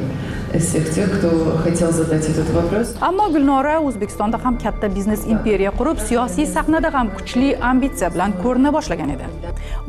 [0.52, 2.94] из всех тех, кто хотел задать этот вопрос.
[3.00, 8.72] ammo gulnora o'zbekistonda ham katta biznes imperiya qurib siyosiy sahnada ham kuchli ambitsiya bilan ko'rina
[8.76, 9.26] boshlagan edi.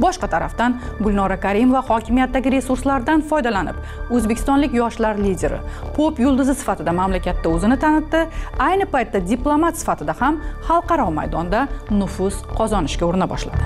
[0.03, 3.77] Boshqa tarafdan gulnora karimova hokimiyatdagi resurslardan foydalanib
[4.17, 5.59] o'zbekistonlik yoshlar lideri
[5.95, 8.25] pop yulduzi sifatida mamlakatda o'zini tanitdi.
[8.59, 13.65] Ayni paytda diplomat sifatida ham xalqaro maydonda nufuz qozonishga urina boshladi.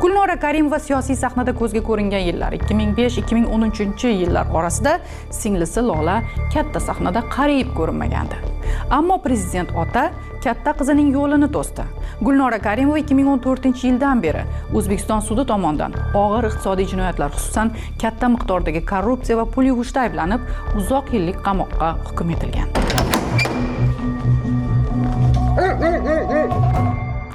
[0.00, 4.98] Gulnora karimova siyosiy sahnada ko'zga ko'ringan yillar 2005-2013 yillar orasida
[5.30, 6.16] singlisi lola
[6.54, 8.36] katta sahnada qariyb ko'rinmagandi.
[8.90, 10.10] Ammo prezident ota
[10.44, 11.84] katta qizining yo'lini to'sdi.
[12.26, 14.42] Gulnora karimova 2014 yildan beri
[14.74, 20.40] o'zbekiston sudi tomonidan og'ir iqtisodiy jinoyatlar xususan katta miqdordagi korrupsiya va pul yuvishda ayblanib
[20.82, 22.68] uzoq yillik qamoqqa hukm etilgan.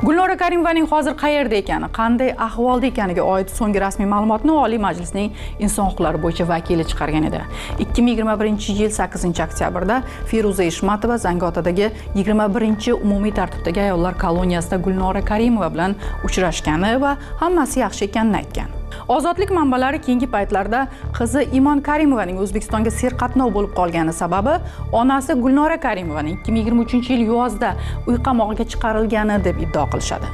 [0.10, 5.92] Gulnora karimovaning hozir qayerda ekani qanday ahvolda ekaniga oid so'nggi rasmiy ma'lumotni oliy majlisning inson
[5.92, 7.44] huquqlari bo'yicha vakili chiqargan edi.
[7.84, 10.00] 2021 yil 8 oktyabrda
[10.32, 18.10] feruza eshmatova zangiotadagi 21 umumiy tartibdagi ayollar koloniyasida gulnora karimova bilan uchrashgani va hammasi yaxshi
[18.10, 18.79] ekanini aytgan.
[19.16, 20.86] Ozodlik manbalari keyingi paytlarda
[21.18, 24.56] qizi imon karimovaning o'zbekistonga serqatnov bo'lib qolgani sababi
[25.02, 27.76] onasi gulnora karimovaning 2023 yil yozda
[28.08, 30.32] uy qamog'iga chiqarilgani deb iddao qilishadi.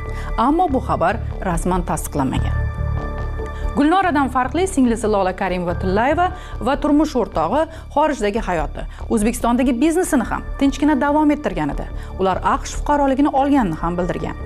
[0.47, 2.65] Ammo bu xabar rasman tasdiqlanmagan.
[3.75, 6.29] Gulnoradan farqli singlisi lola karimova tillayeva
[6.67, 7.65] va turmush o'rtog'i
[7.95, 11.89] xorijdagi hayoti o'zbekistondagi biznesini ham tinchgina davom ettirgan edi.
[12.19, 14.39] Ular aqsh fuqaroligini olganini ham bildirgan.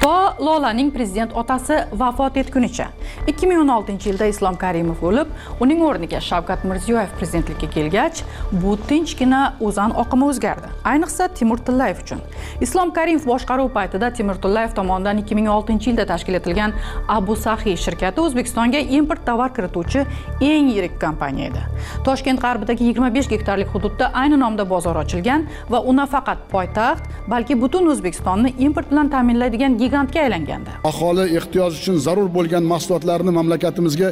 [0.00, 2.86] To lolaning prezident otasi vafot etgunicha.
[3.26, 8.22] 2016 yilda islom karimov o'lib uning o'rniga shavkat mirziyoyev prezidentlikka kelgach
[8.62, 10.70] bu tinchgina o'zan oqimi o'zgardi.
[10.92, 12.22] Ayniqsa timur tillayev uchun.
[12.66, 16.72] Islom karimov boshqaruv paytida timur tillayev tomonidan 2006 yilda tashkil etilgan
[17.18, 20.06] abu sahiy shirkati o'zbekistonga import tovar kirituvchi
[20.40, 21.66] eng yirik kompaniya edi.
[22.08, 27.92] Toshkent g'arbidagi 25 gektarlik hududda ayni nomda bozor ochilgan va u nafaqat poytaxt balki butun
[27.92, 30.70] o'zbekistonni import bilan ta'minlaydigan gigantga aylangandi.
[30.90, 34.08] Aholi ehtiyoji uchun zarur bo'lgan mahsulotlarni mamlakatimizga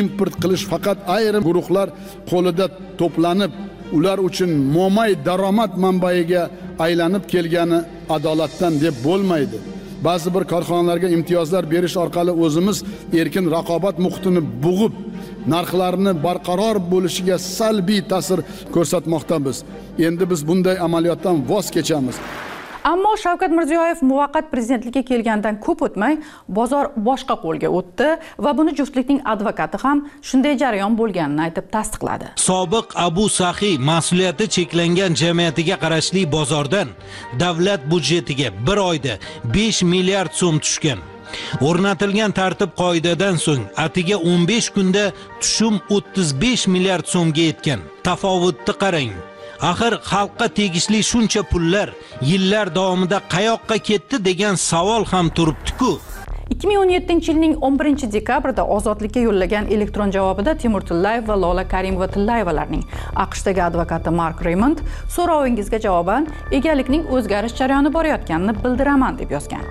[0.00, 1.88] import qilish faqat ayrim guruhlar
[2.30, 2.66] qo'lida
[3.00, 3.52] to'planib
[3.96, 6.42] ular uchun mo'may daromad manbaiga
[6.86, 7.78] aylanib kelgani
[8.16, 9.58] adolatdan deb bo'lmaydi.
[10.06, 12.78] Ba'zi bir korxonalarga imtiyozlar berish orqali o'zimiz
[13.20, 14.94] erkin raqobat muhitini bug'ib
[15.54, 18.40] narxlarni barqaror bo'lishiga salbiy ta'sir
[18.74, 19.56] ko'rsatmoqdamiz.
[20.06, 22.16] Endi biz bunday amaliyotdan voz kechamiz.
[22.84, 26.16] Ammo shavkat mirziyoyev muvaqqat prezidentlikka kelgandan ko'p o'tmay
[26.58, 28.08] bozor boshqa qo'lga o'tdi
[28.44, 32.32] va buni juftlikning advokati ham shunday jarayon bo'lganini aytib tasdiqladi.
[32.48, 36.88] Sobiq abu sahiy mas'uliyati cheklangan jamiyatiga qarashli bozordan
[37.40, 39.14] davlat byudjetiga bir oyda
[39.44, 41.00] 5 milliard so'm tushgan.
[41.68, 45.04] O'rnatilgan tartib qoidadan so'ng atiga 15 kunda
[45.40, 47.80] tushum 35 milliard so'mga yetgan.
[48.04, 49.12] Tafovutni qarang.
[49.68, 51.88] Axir xalqqa tegishli shuncha pullar
[52.30, 55.90] yillar davomida qayoqqa ketdi degan savol ham turibdi-ku.
[56.54, 62.82] 2017 yilning 11 dekabrida ozodlikka yo'llagan elektron javobida timur tillayev va lola karimova tillayevalarning
[63.24, 64.82] aqshdagi advokati mark reymond
[65.16, 66.26] so'rovingizga javoban
[66.58, 69.64] egalikning o'zgarish jarayoni borayotganini bildiraman deb yozgan.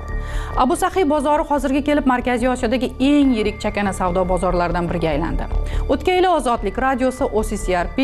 [0.58, 5.48] Abu sahiy bozori hozirga kelib markaziy osiyodagi eng yirik chakana savdo bozorlaridan biriga aylandi.
[5.90, 8.00] O'tgan yili ozodlik radiosi occrp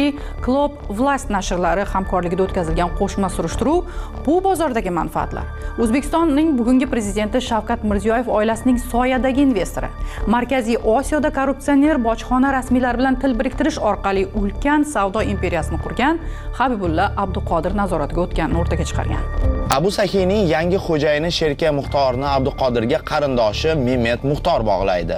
[0.46, 3.84] klub vlast nashrlari hamkorligida o'tkazilgan qo'shma surishtiruv
[4.26, 5.46] bu bozordagi manfaatlar.
[5.80, 9.90] O'zbekistonning bugungi prezidenti shavkat mirziyoyev oilasining soyadagi investori.
[10.28, 16.22] Markaziy osiyoda korrupsioner bojxona rasmiylari bilan til biriktirish orqali ulkan savdo imperiyasini qurgan
[16.60, 19.24] habibulla abduqodir nazoratiga o'tganini o'rtaga chiqargan.
[19.78, 21.72] Abu sahiyning yangi xo'jayini sherka
[22.16, 25.18] muxtorni abduqodirga qarindoshi memet muxtor bog'laydi.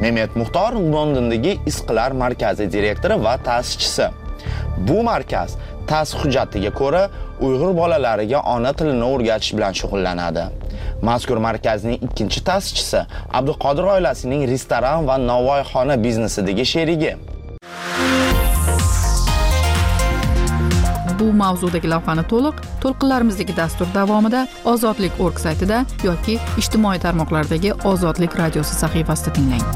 [0.00, 4.06] Memet muxtor londondagi isqilar markazi direktori va ta'sischisi
[4.88, 7.02] bu markaz tas hujjatiga ko'ra
[7.40, 10.44] uyg'ur bolalariga ona tilini o'rgatish bilan shug'ullanadi.
[11.08, 13.00] Mazkur markazning ikkinchi ta'sischisi
[13.38, 17.12] abduqodir oilasining restoran va novvoyxona biznesidagi sherigi.
[21.22, 24.40] Bu mavzudagi lavhani to'liq to'lqinlarimizdagi dastur davomida
[24.72, 29.66] ozodlik org saytida yoki ijtimoiy tarmoqlardagi ozodlik radiosi sahifasida tinglang.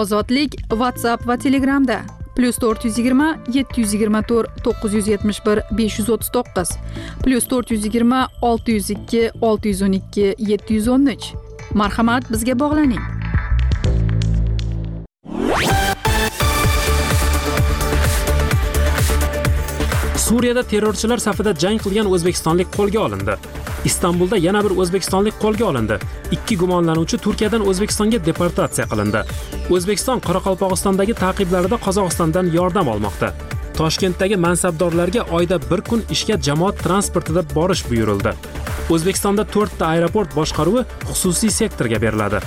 [0.00, 1.98] Ozodlik whatsapp va telegramda
[2.36, 6.30] plyus to'rt yuz yigirma yetti yuz yigirma to'rt to'qqiz yuz yetmish bir besh yuz o'ttiz
[6.36, 6.76] to'qqiz
[7.24, 11.34] plyus to'rt yuz yigirma olti yuz ikki olti yuz o'n ikki yetti yuz o'n uch.
[11.74, 13.21] Marhamat bizga bog'laning.
[20.42, 23.34] Suriyada terrorchilar safida jang qilgan o'zbekistonlik qo'lga olindi.
[23.90, 25.98] Istanbulda yana bir o'zbekistonlik qo'lga olindi.
[26.36, 29.22] Ikki gumonlanuvchi turkiyadan o'zbekistonga deportatsiya qilindi.
[29.76, 33.28] O'zbekiston qoraqalpog'istondagi ta'qiblarida qozog'istondan yordam olmoqda.
[33.78, 38.32] Toshkentdagi mansabdorlarga oyda bir kun ishga jamoat transportida borish buyurildi.
[38.90, 42.40] O'zbekistonda to'rtta aeroport boshqaruvi xususiy sektorga beriladi.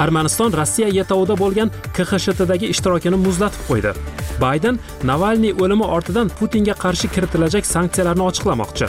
[0.00, 3.92] Armaniston rossiya yetovida bo'lgan kxshtdagi ishtirokini muzlatib qo'ydi.
[4.40, 4.78] Bayden
[5.10, 8.88] navalniy o'limi ortidan putinga qarshi kiritilajak sanksiyalarni ochiqlamoqchi.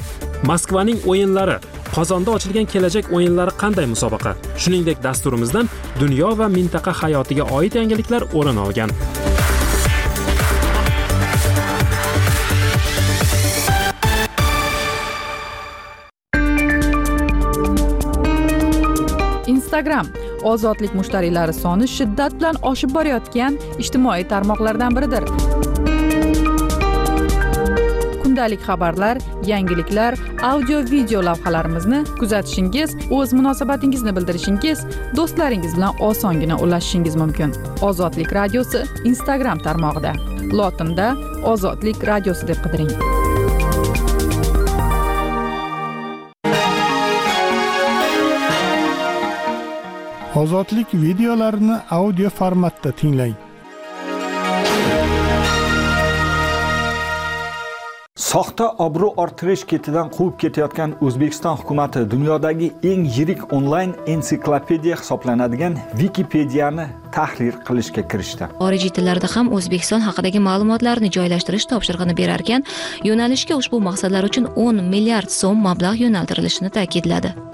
[0.50, 1.58] Moskvaning o'yinlari
[1.96, 4.32] qozonda ochilgan kelajak o'yinlari qanday musobaqa?
[4.62, 8.96] Shuningdek dasturimizdan dunyo va mintaqa hayotiga oid yangiliklar o'rin olgan.
[19.82, 20.08] Instagram.
[20.44, 25.24] Ozodlik mushtariylari soni shiddat bilan oshib borayotgan ijtimoiy tarmoqlardan biridir.
[28.24, 34.86] Kundalik xabarlar yangiliklar audio video lavhalarimizni kuzatishingiz o'z munosabatingizni bildirishingiz
[35.18, 37.58] do'stlaringiz bilan osongina ulashishingiz mumkin.
[37.82, 40.14] Ozodlik radiosi instagram tarmog'ida.
[40.54, 43.21] Lotinda ozodlik radiosi deb qidiring.
[50.36, 53.34] Ozodlik videolarini audio formatda tinglang.
[58.16, 66.88] Soxta obro' orttirish ketidan quvib ketayotgan o'zbekiston hukumati dunyodagi eng yirik onlayn ensiklopediya hisoblanadigan vikipediyani
[67.12, 68.48] tahrir qilishga kirishdi.
[68.64, 72.68] Xorijiy tillarda ham o'zbekiston haqidagi ma'lumotlarni joylashtirish topshirig'ini berarkan
[73.04, 77.51] yo'nalishga ushbu maqsadlar uchun 10 milliard so'm mablag' yo'naltirilishini ta'kidladi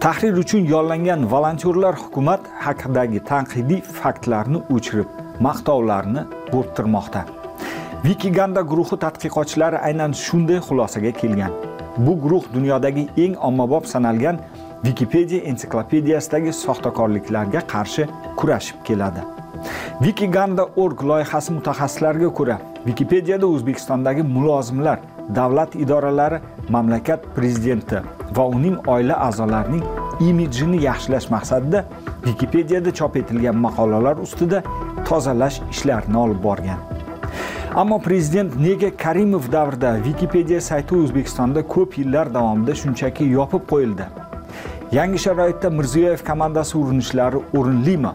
[0.00, 5.08] tahrir uchun yollangan volontyorlar hukumat haqidagi tanqidiy faktlarni o'chirib
[5.46, 7.24] maqtovlarni bo'rttirmoqda.
[8.04, 11.52] Vikiganda guruhi tadqiqotchilari aynan shunday xulosaga kelgan.
[11.96, 14.36] Bu guruh dunyodagi eng ommabop sanalgan
[14.84, 19.22] wikipedia ensiklopediyasidagi soxtakorliklarga qarshi kurashib keladi.
[20.04, 24.98] Wikiganda org loyihasi mutaxassislariga ko'ra wikipediyada o'zbekistondagi mulozimlar
[25.34, 28.02] davlat idoralari mamlakat prezidenti
[28.36, 29.84] va uning oila a'zolarining
[30.20, 31.84] imijini yaxshilash maqsadida
[32.26, 34.62] wikipediyada chop etilgan maqolalar ustida
[35.08, 36.78] tozalash ishlarini olib borgan.
[37.76, 44.06] Ammo prezident nega karimov davrida wikipediya sayti o'zbekistonda ko'p yillar davomida shunchaki yopib qo'yildi?
[44.92, 48.14] Yangi sharoitda mirziyoyev komandasi urinishlari o'rinlimi?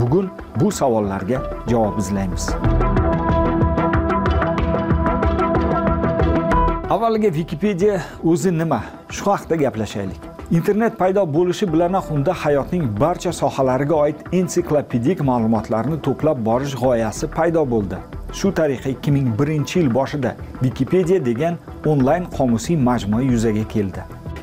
[0.00, 0.30] Bugun
[0.60, 2.50] bu savollarga javob izlaymiz.
[6.90, 8.82] Avvaliga vikipediya o'zi nima?
[9.10, 10.20] Shu haqida gaplashaylik.
[10.50, 17.66] Internet paydo bo'lishi bilanoq unda hayotning barcha sohalariga oid ensiklopedik ma'lumotlarni to'plab borish g'oyasi paydo
[17.72, 17.98] bo'ldi.
[18.32, 24.02] Shu tariqa 2001 yil boshida vikipediya degan onlayn qomusiy majmua yuzaga keldi.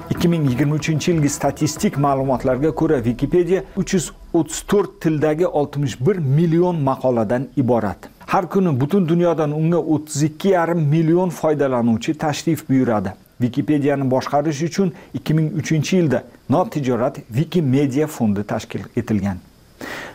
[0.10, 8.14] 2023 yilgi statistik ma'lumotlarga ko'ra vikipediya 334 tildagi 61 million maqoladan iborat.
[8.27, 13.13] Har kuni butun dunyodan unga 32,5 million foydalanuvchi tashrif buyuradi.
[13.41, 19.38] Wikipediyani boshqarish uchun 2003 yilda notijorat wikimedia fondi tashkil etilgan.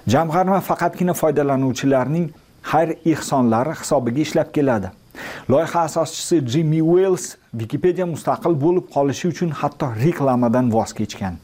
[0.09, 2.31] Jamg'arma faqatgina foydalanuvchilarning
[2.63, 4.91] xayr ehsonlari hisobiga ishlab keladi.
[5.51, 11.35] Loyiha asoschisi jimmi uels wikipediya mustaqil bo'lib qolishi uchun hatto reklamadan voz kechgan.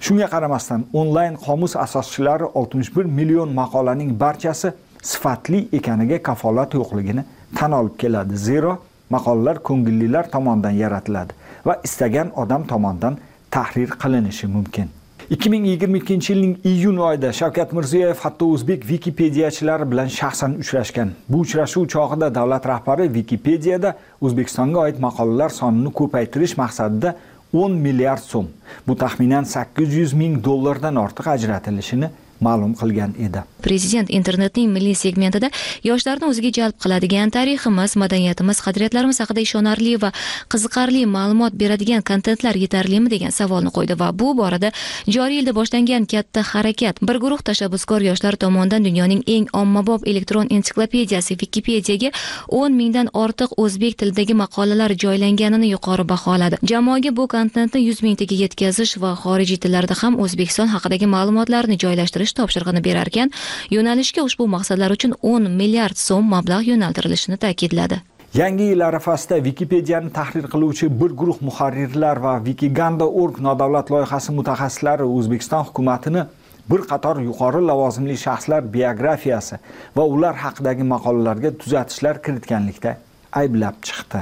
[0.00, 4.72] Shunga qaramasdan onlayn qomus asoschilari 61 million maqolaning barchasi
[5.02, 7.24] sifatli ekaniga kafolat yo'qligini
[7.56, 8.36] tan olib keladi.
[8.36, 8.78] Zero
[9.10, 11.32] maqolalar ko'ngillilar tomonidan yaratiladi
[11.66, 13.18] va istagan odam tomonidan
[13.50, 14.88] tahrir qilinishi mumkin.
[15.30, 21.10] ikki ming yigirma ikkinchi yilning iyun oyida shavkat mirziyoyev hatto o'zbek vikipediyachilari bilan shaxsan uchrashgan.
[21.28, 27.14] Bu uchrashuv chog'ida davlat rahbari vikipediyada o'zbekistonga oid maqolalar sonini ko'paytirish maqsadida
[27.52, 28.48] o'n milliard so'm
[28.86, 32.08] bu taxminan sakkiz yuz ming dollardan ortiq ajratilishini
[32.40, 33.42] ma'lum qilgan edi.
[33.62, 35.50] Prezident internetning milliy segmentida
[35.84, 40.10] yoshlarni o'ziga jalb qiladigan tariximiz madaniyatimiz qadriyatlarimiz haqida ishonarli va
[40.52, 44.70] qiziqarli ma'lumot beradigan kontentlar yetarlimi degan savolni qo'ydi va bu borada
[45.16, 51.36] joriy yilda boshlangan katta harakat bir guruh tashabbuskor yoshlar tomonidan dunyoning eng ommabop elektron ensiklopediyasi
[51.42, 52.12] vikipediyaga
[52.60, 56.56] o'n mingdan ortiq o'zbek tilidagi maqolalar joylanganini yuqori baholadi.
[56.70, 62.84] Jamoaga bu kontentni yuz mingtaga yetkazish va xorijiy tillarda ham o'zbekiston haqidagi ma'lumotlarni joylashtirish topshirig'ini
[62.88, 63.32] berarkan
[63.76, 68.00] yo'nalishga ushbu maqsadlar uchun o'n milliard so'm mablag' yo'naltirilishini ta'kidladi.
[68.34, 75.04] Yangi yil arafasida wikipediyani tahrir qiluvchi bir guruh muharrirlar va wikiganda org nodavlat loyihasi mutaxassislari
[75.16, 76.22] o'zbekiston hukumatini
[76.70, 79.56] bir qator yuqori lavozimli shaxslar biografiyasi
[79.96, 82.98] va ular haqidagi maqolalarga tuzatishlar kiritganlikda
[83.40, 84.20] ayblab chiqdi.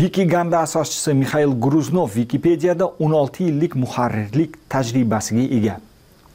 [0.00, 5.74] Vikiganda asoschisi mixail gruznov vikipediyada 16 yillik muharrirlik tajribasiga ega.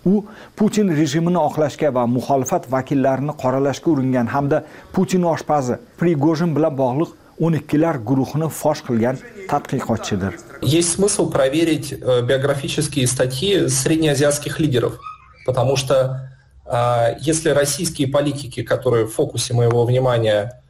[0.05, 0.23] U
[0.55, 4.63] putin rejimini oqlashga va muxolifat vakillarini qoralashga uringan hamda
[4.95, 7.09] putin oshpazi prigojin bilan bog'liq
[7.45, 9.17] o'n ikkilar guruhini fosh qilgan
[9.49, 10.33] tadqiqotchidir.
[10.61, 14.99] Есть смысл проверить э, биографические статьи среднеазиатских лидеров
[15.45, 16.29] потому что
[16.65, 20.61] э, если российские политики которые в фокусе моего внимания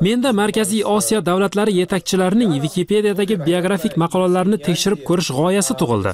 [0.00, 6.12] menda markaziy osiyo davlatlari yetakchilarining wikipediyadagi biografik maqolalarini tekshirib ko'rish g'oyasi tug'ildi.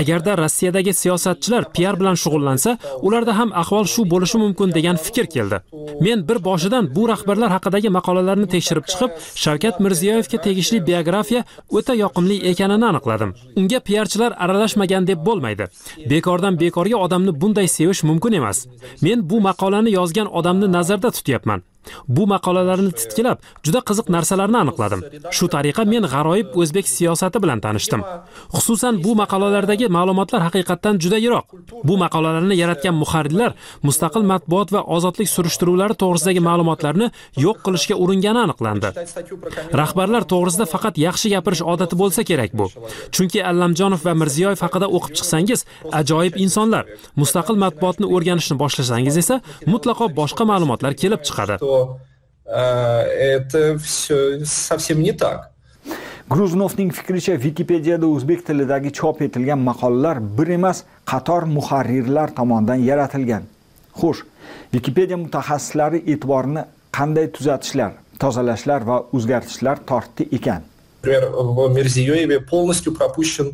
[0.00, 5.60] Agarda rossiyadagi siyosatchilar piar bilan shug'ullansa ularda ham ahvol shu bo'lishi mumkin degan fikr keldi.
[6.00, 9.10] Men bir boshidan bu rahbarlar haqidagi maqolalarni tekshirib chiqib
[9.44, 11.44] shavkat mirziyoyevga tegishli biografiya
[11.76, 13.30] o'ta yoqimli ekanini aniqladim.
[13.60, 15.64] Unga piarchilar aralashmagan deb bo'lmaydi.
[16.10, 18.66] Bekordan bekorga odamni bunday sevish mumkin emas.
[19.02, 21.62] Men bu maqolani yozgan odamni nazarda tutyapman.
[22.16, 25.00] Bu maqolalarni titkilab juda qiziq narsalarni aniqladim.
[25.36, 28.02] Shu tariqa men g'aroyib o'zbek siyosati bilan tanishdim.
[28.56, 31.46] Xususan bu maqolalardagi ma'lumotlar haqiqatdan juda yiroq.
[31.88, 33.52] Bu maqolalarni yaratgan muharrirlar
[33.88, 37.10] mustaqil matbuot va ozodlik surishtiruvlari to'g'risidagi ma'lumotlarni
[37.44, 38.88] yo'q qilishga uringani aniqlandi.
[39.80, 42.66] Rahbarlar to'g'risida faqat yaxshi gapirish odati bo'lsa kerak bu.
[43.14, 45.60] Chunki allamjonov va mirziyoyev haqida o'qib chiqsangiz
[46.00, 46.84] ajoyib insonlar.
[47.22, 49.36] Mustaqil matbuotni o'rganishni boshlasangiz esa
[49.72, 51.54] mutlaqo boshqa ma'lumotlar kelib chiqadi.
[52.46, 55.54] Это все совсем не так.
[56.30, 60.78] gruznovning fikricha vikipediyada o'zbek tilidagi chop etilgan maqolalar bir emas
[61.10, 63.44] qator muharrirlar tomonidan yaratilgan
[64.00, 64.22] xo'sh
[64.74, 66.62] vikipediya mutaxassislari e'tiborini
[66.96, 70.62] qanday tuzatishlar tozalashlar va o'zgartishlar tortdi ekan
[71.02, 73.48] например в Мирзиёеве полностью пропущен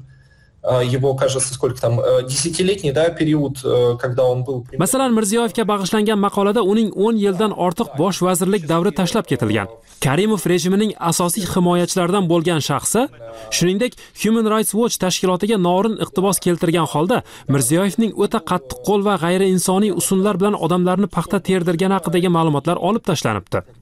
[0.63, 4.67] его, кажется, сколько там, э, десятилетний, да, период, э, когда он был...
[4.77, 9.69] Masalan, Mirziyoyevga bag'ishlangan maqolada uning 10 yildan ortiq bosh vazirlik davri tashlab ketilgan.
[10.05, 13.09] Karimov rejimining asosiy himoyachilaridan bo'lgan shaxsi,
[13.51, 20.37] shuningdek, Human Rights Watch tashkilotiga norin iqtibos keltirgan holda Mirziyoyevning o'ta qattiqqo'l va g'ayriinsoniy usullar
[20.41, 23.80] bilan odamlarni paxta terdirgani haqidagi ma'lumotlar olib tashlanibdi.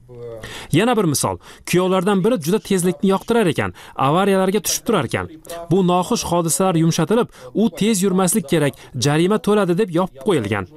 [0.79, 1.37] Yana bir misol,
[1.71, 3.73] kuyovlardan biri juda tezlikni yoqtirar ekan,
[4.07, 5.31] avariyalarga tushib turar ekan.
[5.71, 8.73] Bu noxush hodisalar yumshatilib, u tez yurmaslik kerak,
[9.05, 10.67] jarima to'ladi deb yopib qo'yilgan.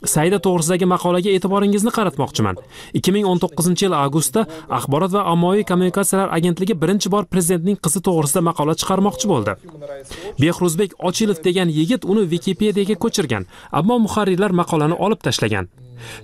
[0.00, 2.56] Sayda to'g'risidagi maqolaga e'tiboringizni qaratmoqchiman.
[2.96, 4.46] 2019-yil avgustda
[4.78, 9.56] Axborot va ommaviy kommunikatsiyalar agentligi birinchi bor prezidentning qizi to'g'risida maqola chiqarmoqchi bo'ldi.
[10.40, 13.46] Behruzbek Ochilov degan yigit uni Wikipediyaga ko'chirgan,
[13.82, 15.68] ammo muharrirlar maqolani olib tashlagan.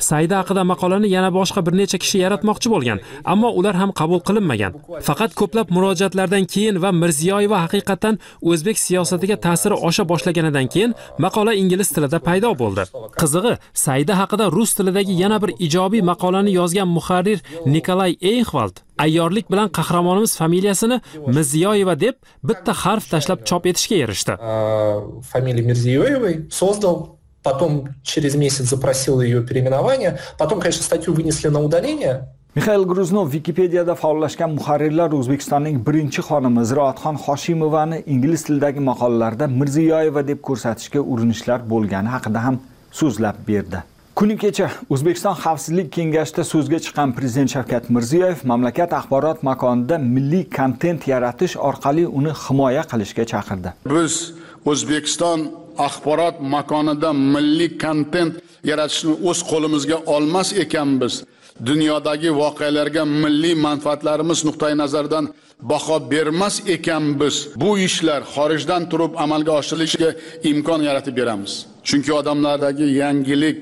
[0.09, 2.99] Sayda haqida maqolani yana boshqa bir necha kishi yaratmoqchi bo'lgan,
[3.33, 4.73] ammo ular ham qabul qilinmagan.
[5.09, 8.19] Faqat ko'plab murojaatlardan keyin va Mirziyoyeva haqiqatan
[8.51, 12.85] o'zbek siyosatiga ta'siri osha boshlaganidan keyin maqola ingliz tilida paydo bo'ldi.
[13.21, 13.55] Qizig'i,
[13.87, 17.39] Sayda haqida rus tilidagi yana bir ijobiy maqolani yozgan muharrir
[17.75, 22.15] Nikolay Eyxvald ayyorlik bilan qahramonimiz familiyasini Mirziyoyeva deb
[22.45, 24.33] bitta harf tashlab chop etishga erishdi.
[24.33, 27.16] Э, Familiya Mirziyoyevой создал
[27.47, 27.73] потом
[28.03, 32.15] через месяц запросил ее переименование, потом, конечно, статью вынесли на удаление,
[32.57, 40.41] mixail gruznov wikipediyada faollashgan muharrirlar o'zbekistonning birinchi xonimi ziroatxon hoshimovani ingliz tilidagi maqolalarda mirziyoyeva deb
[40.49, 42.57] ko'rsatishga urinishlar bo'lgani haqida ham
[43.01, 43.83] so'zlab berdi.
[44.19, 51.01] Kuni kecha o'zbekiston xavfsizlik kengashida so'zga chiqqan prezident shavkat mirziyoyev mamlakat axborot makonida milliy kontent
[51.13, 53.69] yaratish orqali uni himoya qilishga chaqirdi.
[53.95, 54.13] Biz
[54.71, 55.41] o'zbekiston
[55.87, 58.35] axborot makonida milliy kontent
[58.71, 61.15] yaratishni o'z qo'limizga olmas ekanmiz.
[61.69, 65.25] Dunyodagi voqealarga milliy manfaatlarimiz nuqtai nazaridan
[65.71, 67.35] baho bermas ekanmiz.
[67.63, 70.11] Bu ishlar xorijdan turib amalga oshirilishiga
[70.51, 71.53] imkon yaratib beramiz.
[71.89, 73.57] Chunki odamlardagi yangilik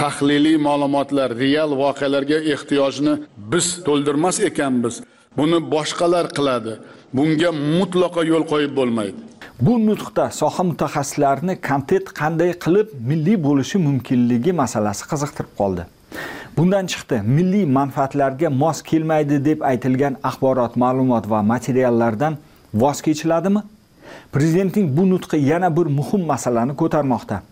[0.00, 3.14] tahliliy ma'lumotlar real voqealarga ehtiyojni
[3.52, 4.94] biz to'ldirmas ekanmiz.
[5.38, 6.72] Buni boshqalar qiladi.
[7.16, 9.18] Bunga mutlaqo yo'l qo'yib bo'lmaydi.
[9.60, 15.86] Bu nutqda soha mutaxassislarini kontent qanday qilib milliy bo'lishi mumkinligi masalasi qiziqtirib qoldi.
[16.56, 17.20] Bundan chiqdi.
[17.36, 22.36] Milliy manfaatlarga mos kelmaydi deb aytilgan axborot ma'lumot va materiallardan
[22.74, 23.62] voz kechiladimi?
[24.32, 27.42] Prezidentning bu nutqi yana bir muhim masalani ko'tarmoqda.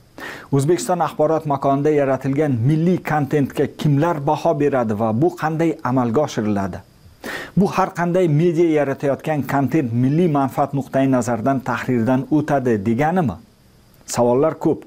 [0.52, 6.78] O'zbekiston axborot makonida yaratilgan milliy kontentga kimlar baho beradi va bu qanday amalga oshiriladi?
[7.56, 13.36] Bu har qanday media yaratayotgan kontent milliy manfaat nuqtai nazaridan tahrirdan o'tadi deganimi?
[14.06, 14.82] Savollar ko'p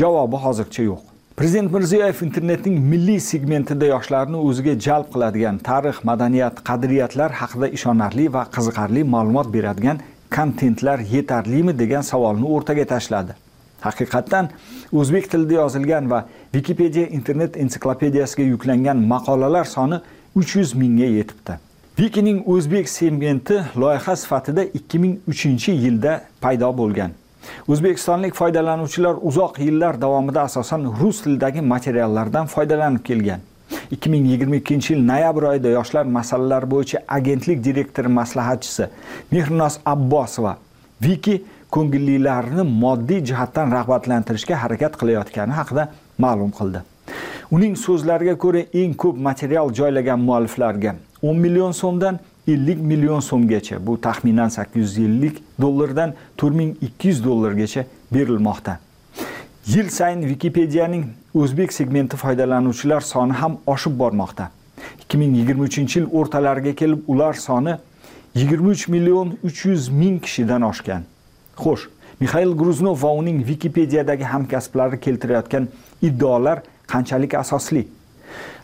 [0.00, 1.02] javobi hozircha yo'q.
[1.36, 8.46] Prezident mirziyoyev internetning milliy segmentida yoshlarni o'ziga jalb qiladigan tarix madaniyat qadriyatlar haqida ishonarli va
[8.56, 10.00] qiziqarli ma'lumot beradigan
[10.36, 13.36] kontentlar yetarlimi degan savolni o'rtaga tashladi.
[13.86, 14.48] Haqiqatdan
[14.92, 20.00] o'zbek tilida yozilgan va vikipediya internet ensiklopediyasiga yuklangan maqolalar soni
[20.36, 21.65] 300 mingga yetibdi.
[21.98, 27.14] Vikining o'zbek segmenti loyiha sifatida 2003 yilda paydo bo'lgan.
[27.68, 33.40] O'zbekistonlik foydalanuvchilar uzoq yillar davomida asosan rus tilidagi materiallardan foydalanib kelgan.
[33.90, 38.90] 2022 yil noyabr oyida yoshlar masalalari bo'yicha agentlik direktori maslahatchisi
[39.32, 40.56] mehrinoz abbosova
[41.08, 41.38] viki
[41.70, 45.88] ko'ngillilarni moddiy jihatdan rag'batlantirishga harakat qilayotgani haqida
[46.18, 46.84] ma'lum qildi.
[47.50, 54.00] Uning so'zlariga ko'ra eng ko'p material joylagan mualliflarga 10 million so'mdan 50 million so'mgacha bu
[54.00, 58.78] taxminan 850 dollardan 4200 dollargacha berilmoqda.
[59.66, 61.04] Yil sayin wikipediyaning
[61.34, 64.50] o'zbek segmenti foydalanuvchilar soni ham oshib bormoqda.
[65.08, 67.76] 2023 yil o'rtalariga kelib ular soni
[68.34, 71.02] 23 million 300 ming kishidan oshgan.
[71.56, 71.88] Xo'sh
[72.20, 75.68] mixail gruznov va uning wikipediyadagi hamkasblari keltirayotgan
[76.02, 77.88] iddaolar qanchalik asosli?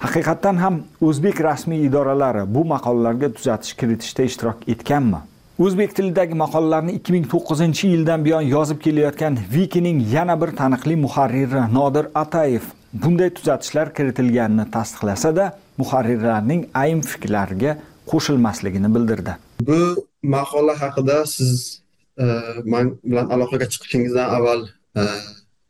[0.04, 5.20] Haqiqatdan ham o'zbek rasmiy idoralari bu maqolalarga tuzatish kiritishda ishtirok etganmi?
[5.58, 12.64] O'zbek tilidagi maqolalarni 2009 yildan buyon yozib kelayotgan vikining yana bir taniqli muharriri nodir atayev
[12.92, 17.76] bunday tuzatishlar kiritilganini tasdiqlasa-da muharrirlarning ayrim fikrlariga
[18.10, 19.36] qo'shilmasligini bildirdi.
[19.68, 21.82] Bu maqola haqida siz
[22.18, 22.24] e,
[22.64, 24.60] man bilan aloqaga chiqishingizdan avval
[24.96, 25.02] e,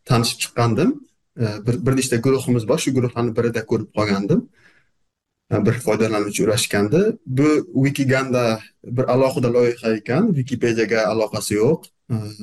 [0.05, 0.91] tanishib chiqqandim.
[1.37, 2.79] Bir bir nechta guruhimiz bor.
[2.79, 4.49] Shu guruhlarni birida ko'rib qolgandim.
[5.53, 7.49] Bir foydalanuvchi ulashgandi bu
[7.85, 10.27] wikiganda bir alohida loyiha ekan.
[10.35, 11.81] Wikipediyaga aloqasi yo'q.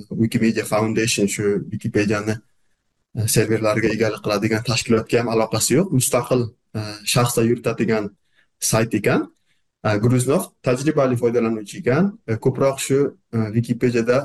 [0.10, 2.36] Wikimedia foundation shu wikipediyani
[3.16, 5.92] e, serverlariga egalik qiladigan tashkilotga ham aloqasi yo'q.
[6.00, 6.42] Mustaqil
[6.76, 6.80] e,
[7.14, 8.10] shaxslar yuritadigan
[8.60, 9.30] sayt ekan.
[10.04, 12.12] Gruznov tajribali foydalanuvchi ekan.
[12.46, 13.00] Ko'proq shu
[13.34, 14.20] e, wikipediyada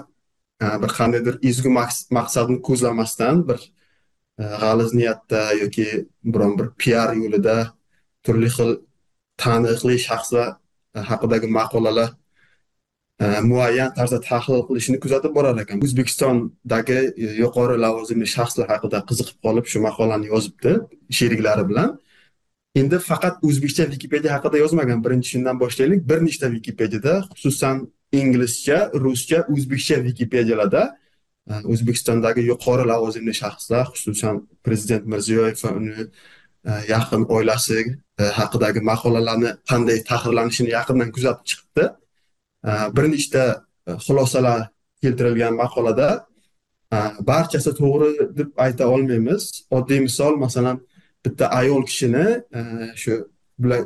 [0.82, 1.70] bir qandaydir ezgu
[2.18, 3.58] maqsadni ko'zlamasdan bir
[4.38, 5.86] Э, g'aliz niyatda yoki
[6.32, 7.56] biron bir piar yo'lida
[8.24, 8.70] turli xil
[9.42, 10.48] taniqli shaxslar
[10.96, 12.10] e, haqidagi maqolalar
[13.22, 15.82] e, muayyan tarzda tahlil qilishini kuzatib borar ekan.
[15.86, 20.72] O'zbekistondagi e, yuqori lavozimli shaxslar haqida qiziqib qolib shu maqolani yozibdi
[21.18, 21.90] sheriklari bilan.
[22.80, 24.98] Endi faqat o'zbekcha vikipediya haqida yozmagan.
[25.04, 26.00] Birinchi shundan boshlaylik.
[26.10, 27.76] Bir nechta vikipediyada xususan
[28.20, 30.82] inglizcha ruscha o'zbekcha vikipediyalarda
[31.50, 37.80] Э, o'zbekistondagi yuqori lavozimli shaxslar xususan prezident mirziyoyev va uni e, yaqin oilasi
[38.20, 41.84] e, haqidagi maqolalarni qanday tahrirlanishini yaqindan kuzatib chiqibdi
[42.68, 43.42] e, bir nechta
[44.06, 44.60] xulosalar
[45.02, 46.08] keltirilgan maqolada
[47.30, 49.42] barchasi to'g'ri deb ayta olmaymiz.
[49.76, 50.80] Oddiy misol masalan
[51.24, 52.26] bitta ayol kishini
[53.02, 53.12] shu
[53.62, 53.82] bular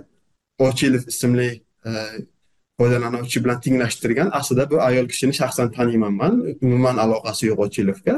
[0.68, 1.50] ochilov ismli
[2.78, 4.28] foydalanuvchi bilan tenglashtirgan.
[4.38, 8.14] Aslida bu ayol kishini shaxsan taniyman man umuman aloqasi yo'q ochilovga.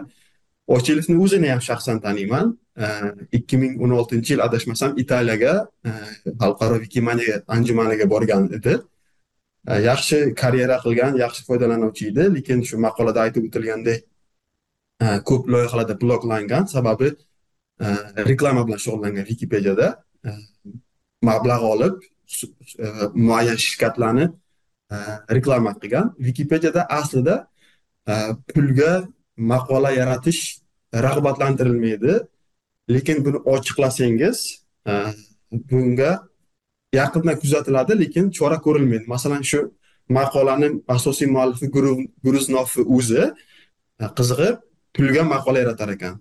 [0.76, 2.46] Ochilovni o'zini ham shaxsan taniyman
[3.38, 5.54] ikki ming o'n oltinchi yil adashmasam italiyaga
[5.88, 5.90] e,
[6.42, 8.74] xalqaro wikimania anjumaniga borgan edi.
[9.70, 12.28] E, yaxshi karyera qilgan yaxshi foydalanuvchi edi.
[12.36, 14.00] Lekin shu maqolada aytib o'tilgandek
[15.04, 16.64] e, ko'p loyihalarda bloklangan.
[16.76, 17.10] Sababi
[18.30, 19.88] reklama bilan shug'ullangan wikipediyada
[21.28, 21.94] mablag' olib
[23.26, 24.26] muayyan shirkatlarni
[25.36, 26.06] reklama qilgan.
[26.26, 27.34] Wikipediyada aslida
[28.52, 28.92] pulga
[29.52, 30.40] maqola yaratish
[31.06, 32.12] rag'batlantirilmaydi.
[32.94, 34.38] Lekin buni ochiqlasangiz
[35.70, 36.12] bunga
[37.00, 39.04] yaqindan kuzatiladi lekin chora ko'rilmaydi.
[39.14, 39.60] Masalan shu
[40.18, 41.66] maqolani asosiy muallifi
[42.24, 43.22] gruznovni o'zi
[44.18, 44.50] qizig'i
[44.96, 46.14] pulga maqola yaratar ekan.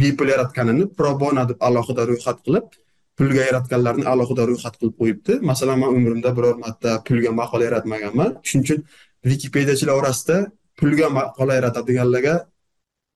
[0.00, 2.66] Bepul yaratganini probona deb alohida ro'yxat qilib
[3.18, 5.32] pulga yaratganlarni alohida ro'yxat qilib qo'yibdi.
[5.50, 8.30] Masalan man umrimda biror marta pulga maqola yaratmaganman.
[8.48, 8.80] Shuning uchun
[9.30, 10.36] vikipediyachilar orasida
[10.80, 12.34] pulga maqola yaratadiganlarga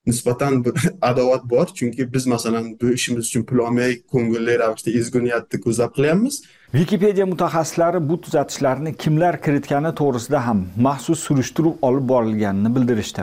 [0.06, 0.72] nisbatan bir
[1.10, 1.66] adovat bor.
[1.66, 6.34] Chunki biz masalan bu ishimiz uchun pul olmay ko'ngilli ravishda ezgu niyatni ko'zlab qilyapmiz.
[6.72, 13.22] Wikipedia mutaxassislari bu tuzatishlarni kimlar kiritgani to'g'risida ham maxsus surishtiruv olib borilganini bildirishdi.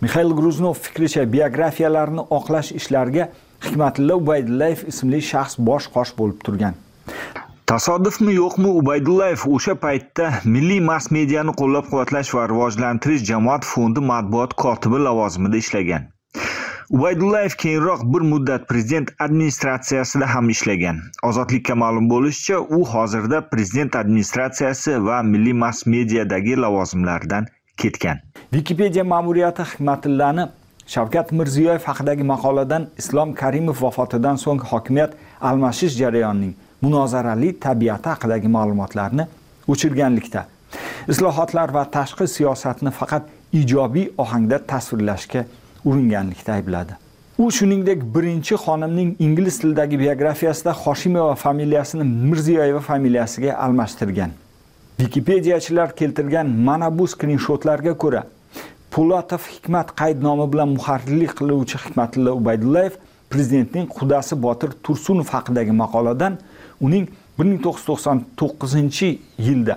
[0.00, 3.28] Mixail gruznov fikricha biografiyalarni oqlash ishlariga
[3.64, 6.74] hikmatilla ubaydullayev ismli shaxs bosh qosh bo'lib turgan.
[7.66, 14.54] Tasodifmi yo'qmi ubaydullayev o'sha paytda milliy mass mediani qo'llab quvvatlash va rivojlantirish jamoat fondi matbuot
[14.62, 16.04] kotibi lavozimida ishlagan.
[16.90, 21.00] Ubaydullayev keyinroq bir muddat prezident administratsiyasida ham ishlagan.
[21.28, 27.50] Ozodlikka ma'lum bo'lishicha u hozirda prezident administratsiyasi va milliy mass mediadagi lavozimlardan
[27.82, 28.22] ketgan.
[28.52, 30.46] Wikipedia ma'muriyati hikmatillani
[30.86, 39.24] shavkat mirziyoyev haqidagi maqoladan islom karimov vafotidan so'ng hokimiyat almashish jarayonining munozarali tabiati haqidagi ma'lumotlarni
[39.68, 40.46] o'chirganlikda.
[41.08, 43.22] Islohotlar va tashqi siyosatni faqat
[43.52, 45.44] ijobiy ohangda tasvirlashga
[45.84, 46.92] uringanlikda aybladi.
[47.38, 54.30] U shuningdek birinchi xonimning ingliz tilidagi biografiyasida hoshimova familiyasini mirziyoyeva familiyasiga almashtirgan.
[55.00, 58.22] Vikipediyachilar keltirgan mana bu skrinshotlarga ko'ra
[58.96, 62.94] po'latov hikmat qaydnomi bilan muharrirlik qiluvchi hikmatilla ubaydullayev
[63.32, 66.38] prezidentning qudasi botir tursunov haqidagi maqoladan
[66.86, 67.04] uning
[67.42, 69.76] 1999 yilda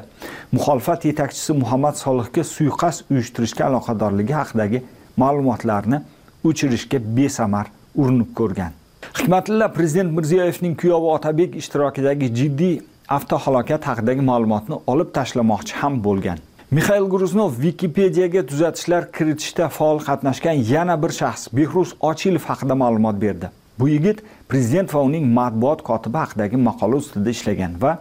[0.56, 4.84] muxolifat yetakchisi muhammad solihga suiqasd uyushtirishga aloqadorligi haqidagi
[5.24, 6.00] ma'lumotlarni
[6.48, 8.72] o'chirishga besamar urinib ko'rgan.
[9.20, 12.76] Hikmatilla prezident mirziyoyevning kuyovi otabek ishtirokidagi jiddiy
[13.18, 16.40] avtohalokat haqidagi ma'lumotni olib tashlamoqchi ham bo'lgan.
[16.72, 23.50] Mixail gruznov wikipediyaga tuzatishlar kiritishda faol qatnashgan yana bir shaxs behruz ochilov haqida ma'lumot berdi.
[23.80, 27.96] Bu yigit prezident va uning matbuot kotibi haqidagi maqola ustida ishlagan va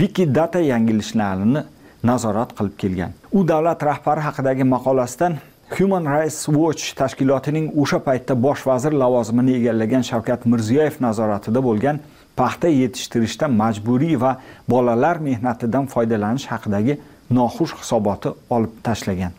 [0.00, 1.62] wikidata yangilishlarini
[2.10, 3.14] nazorat qilib kelgan.
[3.32, 5.38] U davlat rahbari haqidagi maqolasidan
[5.78, 12.02] human rights watch tashkilotining o'sha paytda bosh vazir lavozimini egallagan shavkat mirziyoyev nazoratida bo'lgan
[12.36, 14.36] paxta yetishtirishda majburiy va
[14.68, 16.98] bolalar mehnatidan foydalanish haqidagi
[17.30, 19.32] noxush hisoboti olib tashlagan.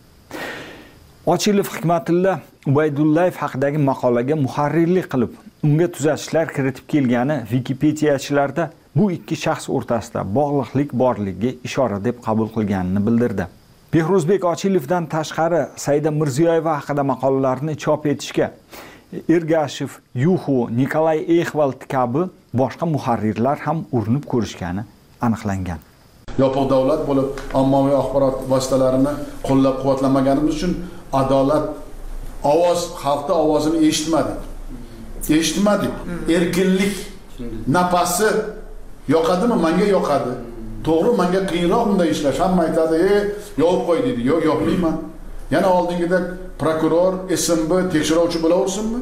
[1.25, 9.69] Ochilov hikmatilla ubaydullayev haqidagi maqolaga muharrirlik qilib unga tuzatishlar kiritib kelgani vikipediyachilarda bu ikki shaxs
[9.69, 13.47] o'rtasida bog'liqlik borligiga ishora deb qabul qilganini bildirdi.
[13.93, 18.51] Behruzbek ochilovdan tashqari saida mirziyoyeva haqida maqolalarni chop etishga
[19.29, 19.89] ergashev
[20.25, 22.27] yuxu nikolay exvald kabi
[22.61, 24.83] boshqa muharrirlar ham urinib ko'rishgani
[25.21, 25.79] aniqlangan.
[26.41, 27.27] Yopiq davlat bo'lib
[27.61, 29.13] ommaviy axborot vositalarini
[29.47, 30.73] qo'llab quvvatlamaganimiz uchun
[31.21, 31.65] adolat
[32.53, 34.39] ovoz xalqni ovozini eshitmadik.
[35.29, 35.93] Eshitmadik.
[36.35, 36.95] Erkinlik
[37.67, 38.29] napasi
[39.15, 39.55] yoqadimi?
[39.65, 40.33] Manga yoqadi.
[40.85, 42.39] To'g'ri manga qiyinroq bunday ishlash.
[42.43, 43.15] Hamma aytadi e
[43.61, 44.21] yopib qo'y deydi.
[44.31, 44.95] Yo'q yopmayman.
[45.53, 46.25] Yana oldingidek
[46.61, 47.13] prokuror
[47.45, 48.99] smb tekshiruvchi bo'laversinmi?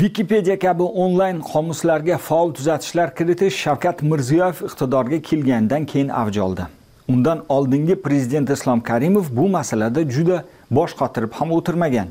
[0.00, 6.64] Wikipedia kabi onlayn qomuslarga faol tuzatishlar kiritish shavkat mirziyoyev iqtidorga kelganidan keyin avj oldi.
[7.12, 10.38] Undan oldingi prezident islom karimov bu masalada juda
[10.70, 12.08] bosh qotirib ham o'tirmagan.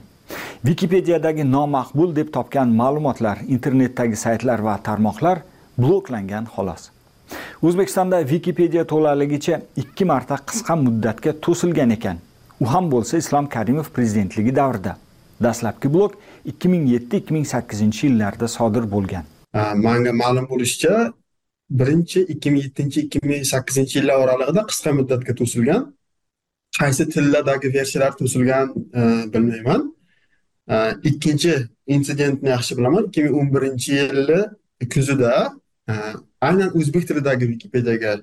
[0.67, 5.41] Wikipediyadagi nomaqbul deb topgan ma'lumotlar internetdagi saytlar va tarmoqlar
[5.77, 6.89] bloklangan xolos.
[7.63, 12.17] O'zbekistonda Wikipediya to'laligicha ikki marta qisqa muddatga to'silgan ekan.
[12.61, 14.97] U ham bo'lsa islom karimov prezidentligi davrida.
[15.43, 19.23] Dastlabki blok 2007-2008 yillarda sodir bo'lgan.
[19.85, 21.13] Manga ma'lum bo'lishicha
[21.69, 25.81] birinchi 2007-2008 yillar oralig'ida qisqa muddatga to'silgan
[26.79, 28.67] qaysi tillardagi versiyalar to'silgan
[28.99, 29.01] e,
[29.33, 29.95] bilmayman.
[30.69, 31.53] E, ikkinchi
[31.87, 34.41] insidentni yaxshi bilaman 2011 yili
[34.93, 35.53] kuzida
[35.89, 35.93] e,
[36.41, 38.13] aynan o'zbek tilidagi wikipediyaga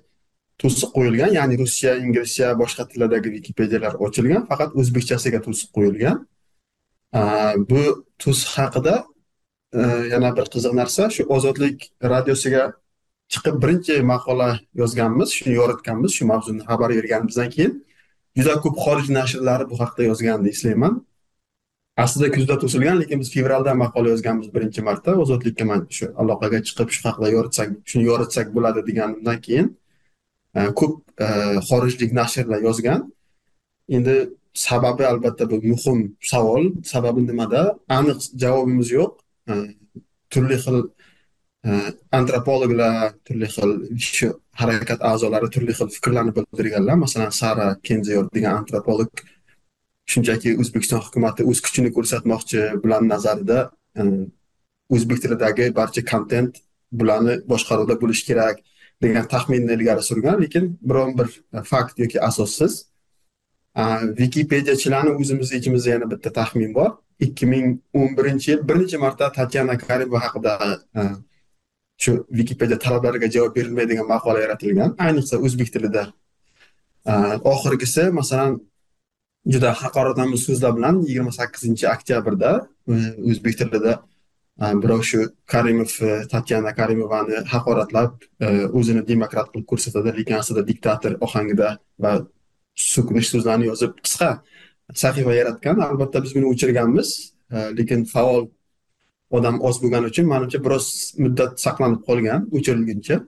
[0.62, 6.16] to'siq qo'yilgan ya'ni russiya, inglizcha boshqa tillardagi wikipediyalar ochilgan faqat o'zbekchasiga to'siq qo'yilgan.
[7.70, 9.04] Bu tuz haqida
[9.72, 9.80] e,
[10.12, 11.10] yana bir qiziq narsa.
[11.10, 12.64] Shu ozodlik radiosiga
[13.32, 14.50] chiqib birinchi maqola
[14.80, 17.72] yozganmiz shuni yoritganmiz shu mavzuni xabar berganimizdan keyin.
[18.36, 20.94] Juda ko'p xorij nashrlari bu haqida yozganini eslayman
[22.04, 25.10] aslida kuzda to'silgan lekin biz fevralda maqola yozganmiz birinchi marta.
[25.24, 29.66] Ozodlikka man shu aloqaga chiqib shu haqida yoritsak shuni yoritsak bo'ladi deganimdan keyin
[30.56, 30.94] e, ko'p
[31.26, 31.28] e,
[31.68, 33.00] xorijlik nashrlar yozgan.
[33.96, 34.16] Endi
[34.66, 36.00] sababi albatta bu muhim
[36.32, 36.64] savol.
[36.92, 37.62] Sababi nimada?
[37.98, 39.12] Aniq javobimiz yo'q.
[40.32, 40.78] Turli xil
[42.18, 43.70] antropologlar turli xil
[44.16, 44.28] shu
[44.60, 46.96] harakat a'zolari turli xil fikrlarni bildirganlar.
[47.04, 49.10] Masalan sara kenziyor degan antropolog
[50.12, 53.58] shunchaki o'zbekiston hukumati o'z kuchini ko'rsatmoqchi bularni nazarida
[54.94, 56.52] o'zbek tilidagi barcha kontent
[57.00, 58.56] bularni boshqaruvda bo'lishi kerak
[59.04, 61.28] degan taxminni ilgari surgan lekin biron bir
[61.72, 62.72] fakt yoki asossiz
[64.20, 66.90] wikipediachilarni o'zimizni ichimizda yana bitta taxmin bor
[67.26, 70.52] ikki ming o'n birinchi yil bir necha marta tatyana karimova haqida
[72.04, 76.02] shu vikipediya talablariga javob berilmaydigan maqola yaratilgan ayniqsa o'zbek tilida
[77.52, 78.52] oxirgisi masalan
[79.52, 82.50] juda haqoratomuz so'zlar bilan yigirma sakkizinchi oktyabrda
[83.30, 83.92] o'zbek tilida
[84.82, 85.18] birov shu
[85.52, 85.92] karimov
[86.32, 88.12] tatyana karimovani haqoratlab
[88.78, 91.68] o'zini demokrat qilib ko'rsatadi lekin aslida diktator ohangida
[92.04, 92.12] va
[92.76, 94.30] so'kinish so'zlarini yozib qisqa
[94.94, 95.76] sahifa yaratgan.
[95.88, 97.32] Albatta biz buni o'chirganmiz.
[97.52, 98.48] E, lekin faol
[99.30, 100.86] odam oz bo'lgani uchun manimcha biroz
[101.18, 103.20] muddat saqlanib qolgan o'chirilguncha.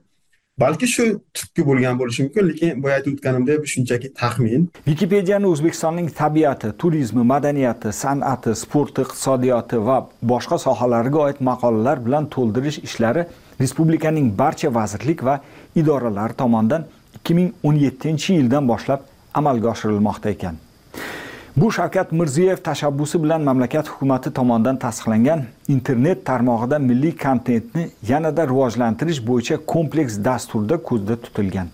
[0.59, 4.69] Balki shu turtki bo'lgan bo'lishi mumkin lekin boya aytib o'tganimdek bu shunchaki taxmin.
[4.87, 9.97] Vikipediyani o'zbekistonning tabiati turizmi madaniyati san'ati sporti iqtisodiyoti va
[10.31, 13.23] boshqa sohalarga oid maqolalar bilan to'ldirish ishlari
[13.61, 15.35] respublikaning barcha vazirlik va
[15.81, 16.83] idoralari tomonidan
[17.17, 19.07] ikki ming o'n yettinchi yildan boshlab
[19.39, 20.55] amalga oshirilmoqda ekan.
[21.57, 29.19] Bu shavkat mirziyoyev tashabbusi bilan mamlakat hukumati tomonidan tasdiqlangan internet tarmog'ida milliy kontentni yanada rivojlantirish
[29.29, 31.67] bo'yicha kompleks dasturda ko'zda tutilgan.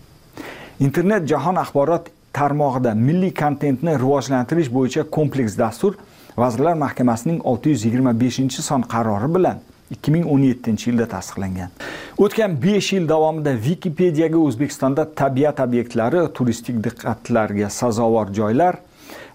[0.79, 5.93] Internet jahon axborot tarmog'ida milliy kontentni rivojlantirish bo'yicha kompleks dastur
[6.37, 9.61] vazirlar mahkamasining 625 son qarori bilan
[9.91, 11.69] 2017 yilda tasdiqlangan.
[12.17, 18.79] O'tgan 5 yil davomida wikipediyaga o'zbekistonda tabiat obyektlari turistik diqqatlarga sazovor joylar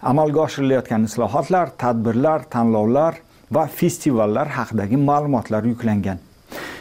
[0.03, 3.15] amalga oshirilayotgan islohotlar tadbirlar tanlovlar
[3.53, 6.19] va festivallar haqidagi ma'lumotlar yuklangan.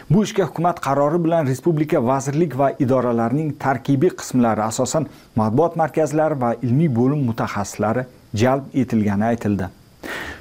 [0.10, 5.06] Bu ishga hukumat qarori bilan respublika vazirlik va idoralarining tarkibiy qismlari asosan
[5.36, 9.70] matbuot markazlari va ilmiy bo'lim mutaxassislari jalb etilgani aytildi.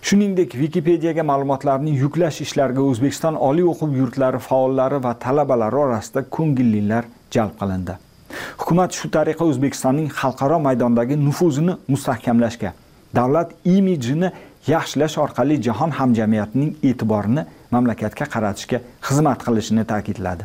[0.03, 7.55] Shuningdek wikipediyaga ma'lumotlarni yuklash ishlariga o'zbekiston oliy o'quv yurtlari faollari va talabalari orasida ko'ngillilar jalb
[7.61, 7.95] qilindi.
[8.61, 12.73] Hukumat shu tariqa o'zbekistonning xalqaro maydondagi nufuzini mustahkamlashga
[13.15, 14.31] davlat imijini
[14.67, 18.79] yaxshilash orqali jahon hamjamiyatining e'tiborini mamlakatga qaratishga
[19.09, 20.45] xizmat qilishini ta'kidladi.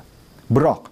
[0.56, 0.88] Biroq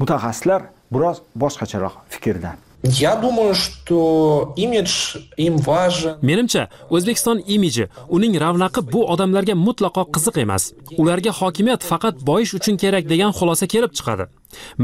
[0.00, 2.54] mutaxassislar biroz boshqacharoq fikrda.
[2.88, 6.18] Я думаю, что имидж им важен.
[6.22, 10.72] Menimcha, O'zbekiston imiji, uning ravnaqi bu odamlarga mutlaqo qiziq emas.
[10.96, 14.28] Ularga hokimiyat faqat boyish uchun kerak degan xulosa kelib chiqadi.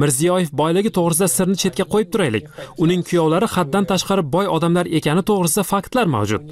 [0.01, 2.45] Mirziyoyev boyligi to'g'risida sirni chetga qo'yib turaylik.
[2.85, 6.43] Uning kuyovlari haddan tashqari boy odamlar ekani to'g'risida faktlar mavjud.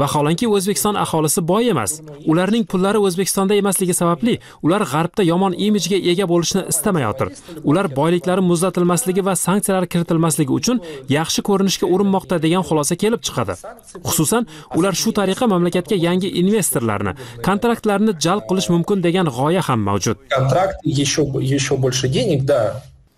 [0.00, 1.92] Vaholanki O'zbekiston aholisi boy emas.
[2.30, 7.28] Ularning pullari O'zbekistonda emasligi sababli ular g'arbda yomon imijga ega bo'lishni istamayotir.
[7.70, 10.80] Ular boyliklari muzlatilmasligi va sanksiyalar kiritilmasligi uchun
[11.16, 13.54] yaxshi ko'rinishga urinmoqda degan xulosa kelib chiqadi.
[14.08, 14.46] Xususan,
[14.78, 17.12] ular shu tariqa mamlakatga yangi investorlarni,
[17.46, 20.16] kontraktlarni jalb qilish mumkin degan g'oya ham mavjud.
[20.38, 21.22] Kontrakt еще
[21.56, 22.69] еще больше денег, да,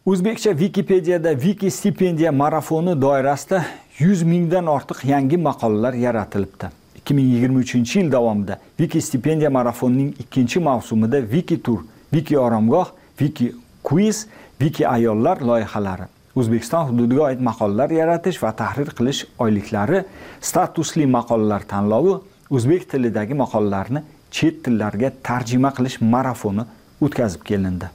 [0.07, 3.65] o'zbekcha wikipediyada wiki stipendiya marafoni doirasida
[3.99, 6.67] 100 mingdan ortiq yangi maqolalar yaratilibdi.
[7.07, 11.79] 2023 yil davomida wiki stipendiya marafonining ikkinchi mavsumida wiki tur
[12.11, 12.87] wiki oromgoh
[13.19, 14.27] wiki quiz
[14.59, 16.03] wiki ayollar loyihalari
[16.37, 20.05] o'zbekiston hududiga oid maqolalar yaratish va tahrir qilish oyliklari
[20.41, 22.15] statusli maqolalar tanlovi
[22.51, 26.65] o'zbek tilidagi maqolalarni chet tillarga tarjima qilish marafoni
[27.01, 27.87] o'tkazib kelindi.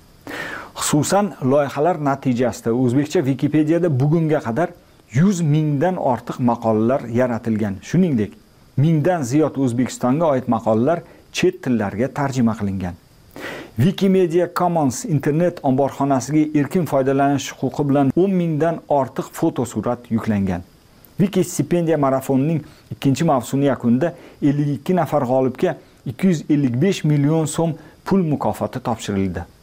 [0.78, 4.70] Xususan loyihalar natijasida o'zbekcha wikipediyada bugunga qadar
[5.14, 7.76] 100 mingdan ortiq maqolalar yaratilgan.
[7.82, 8.32] Shuningdek
[8.78, 11.02] mingdan ziyod o'zbekistonga oid maqolalar
[11.32, 12.94] chet tillarga tarjima qilingan.
[13.78, 20.62] Wikimedia commons internet omborxonasiga erkin foydalanish huquqi bilan 10 mingdan ortiq fotosurat yuklangan.
[21.20, 22.62] Wiki stipendiya marafonining
[22.92, 27.74] ikkinchi mavsumi yakunida 52 nafar g'olibga 255 million so'm
[28.06, 29.57] pul mukofoti topshirildi.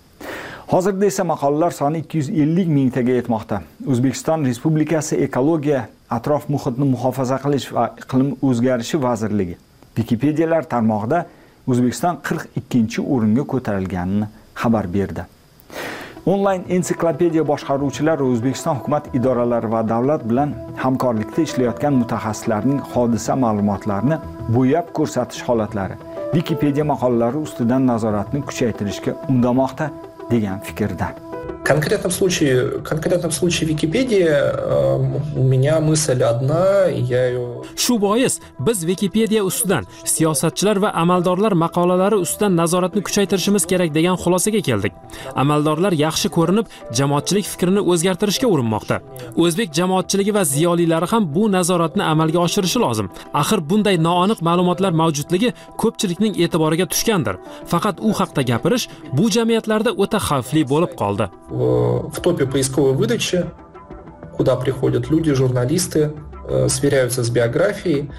[0.69, 3.61] Hozirda esa maqolalar soni 250 mingtaga yetmoqda.
[3.87, 9.57] O'zbekiston respublikasi ekologiya atrof muhitni muhofaza qilish va iqlim o'zgarishi vazirligi
[9.97, 11.27] wikipediyalar tarmog'ida
[11.69, 14.27] o'zbekiston 42 o'ringa ko'tarilganini
[14.62, 15.27] xabar berdi.
[16.33, 20.55] Onlayn ensiklopediya boshqaruvchilari o'zbekiston hukumat idoralari va davlat bilan
[20.85, 24.19] hamkorlikda ishlayotgan mutaxassislarning hodisa ma'lumotlarini
[24.57, 26.01] bo'yab ko'rsatish holatlari
[26.35, 29.91] wikipediya maqolalari ustidan nazoratni kuchaytirishga undamoqda.
[30.31, 31.14] Degan fikrda.
[31.65, 34.97] В конкретном случае, в конкретном случае Википедии э,
[35.35, 37.62] у меня мысль одна, я ее...
[37.75, 44.61] Shu bois biz Википедия ustidan siyosatchilar va amaldorlar maqolalari ustidan nazoratni kuchaytirishimiz kerak degan xulosaga
[44.61, 44.93] keldik.
[45.35, 46.67] Amaldorlar yaxshi ko'rinib,
[46.99, 49.01] jamoatchilik fikrini o'zgartirishga urinmoqda.
[49.37, 53.09] O'zbek jamoatchiligi va ziyolilari ham bu nazoratni amalga oshirishi lozim.
[53.41, 57.41] Axir bunday noaniq ma'lumotlar mavjudligi ko'pchilikning e'tiboriga tushgandir.
[57.73, 61.33] Faqat u haqda gapirish bu jamiyatlarda o'ta xavfli bo'lib qoldi.
[61.55, 63.47] Э, в топе поисковой выдачи,
[64.37, 66.13] куда приходят люди, журналисты,
[66.49, 68.11] э, сверяются с биографией.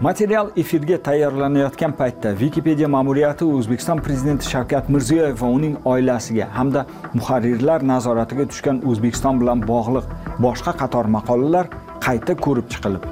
[0.00, 7.84] material efirga tayyorlanayotgan paytda wikipedia ma'muriyati o'zbekiston prezidenti shavkat mirziyoyev va uning oilasiga hamda muharrirlar
[7.90, 10.06] nazoratiga tushgan o'zbekiston bilan bog'liq
[10.44, 11.68] boshqa qator maqolalar
[12.06, 13.04] qayta ko'rib chiqilib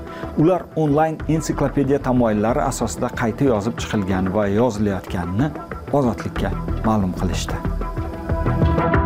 [0.44, 5.50] ular onlayn ensiklopediya tamoyillari asosida qayta yozib chiqilgan va yozilayotganini
[5.98, 6.54] ozodlikka
[6.88, 8.97] ma'lum qilishdi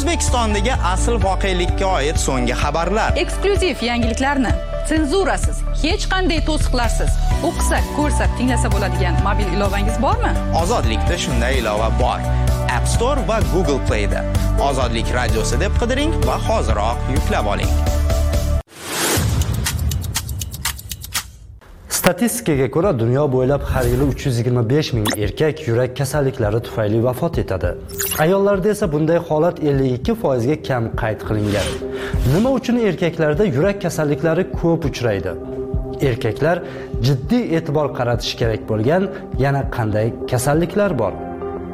[0.00, 3.10] o'zbekistondagi asl voqelikka oid so'nggi xabarlar.
[3.22, 4.52] Eksklyuziv yangiliklarni
[4.90, 7.12] senzurasiz hech qanday to'siqlarsiz.
[7.48, 10.32] O'qisak ko'rsak tinglasa bo'ladigan mobil ilovangiz bormi?
[10.62, 12.26] Ozodlikda shunday ilova bor.
[12.76, 14.24] App store va google playda.
[14.70, 17.99] Ozodlik radiosi deb qidiring va hoziroq yuklab oling
[22.10, 27.70] statistikaga ko'ra dunyo bo'ylab har yili 325 ming erkak yurak kasalliklari tufayli vafot etadi.
[28.18, 31.68] Ayollarda esa bunday holat 52 foizga kam qayd qilingan.
[32.34, 35.32] Nima uchun erkaklarda yurak kasalliklari ko'p uchraydi?
[36.08, 36.62] Erkaklar
[37.06, 39.02] jiddiy e'tibor qaratishi kerak bo'lgan
[39.44, 41.12] yana qanday kasalliklar bor?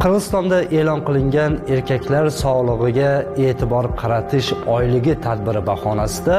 [0.02, 3.12] Qirg'izistonda e'lon qilingan erkaklar sog'lig'iga
[3.46, 6.38] e'tibor qaratish oyligi tadbiri bahonasida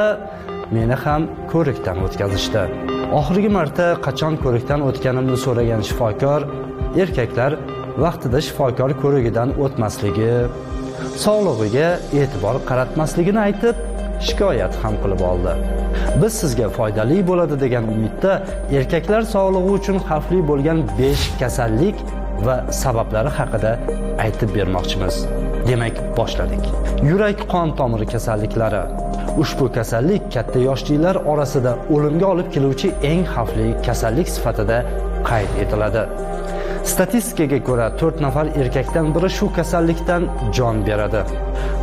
[0.76, 2.63] meni ham ko'rikdan o'tkazishdi.
[3.20, 6.41] Oxirgi marta qachon ko'rikdan o'tganimni so'ragan shifokor
[7.03, 7.51] erkaklar
[8.03, 10.34] vaqtida shifokor ko'rigidan o'tmasligi
[11.24, 11.88] sog'lig'iga
[12.22, 13.76] e'tibor qaratmasligini aytib
[14.28, 15.53] shikoyat ham qilib oldi.
[16.22, 18.34] Biz sizga foydali bo'ladi degan umidda
[18.80, 21.97] erkaklar sog'lig'i uchun xavfli bo'lgan 5 kasallik
[22.47, 23.72] va sabablari haqida
[24.26, 25.15] aytib bermoqchimiz.
[25.70, 26.63] Demak boshladik.
[27.09, 28.82] Yurak qon tomiri kasalliklari
[29.44, 34.78] ushbu kasallik katta yoshlilar orasida o'limga olib keluvchi eng xavfli kasallik sifatida
[35.30, 36.04] qayd etiladi.
[36.92, 40.28] Statistikaga ko'ra 4 nafar erkakdan biri shu kasallikdan
[40.58, 41.22] jon beradi.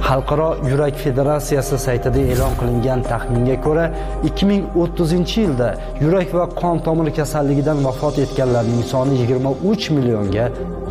[0.09, 3.85] Xalqaro yurak federatsiyasi saytida e'lon qilingan taxminga ko'ra
[4.31, 5.69] 2030 yilda
[6.05, 10.47] yurak va qon tomir kasalligidan vafot etganlarning soni 23 millionga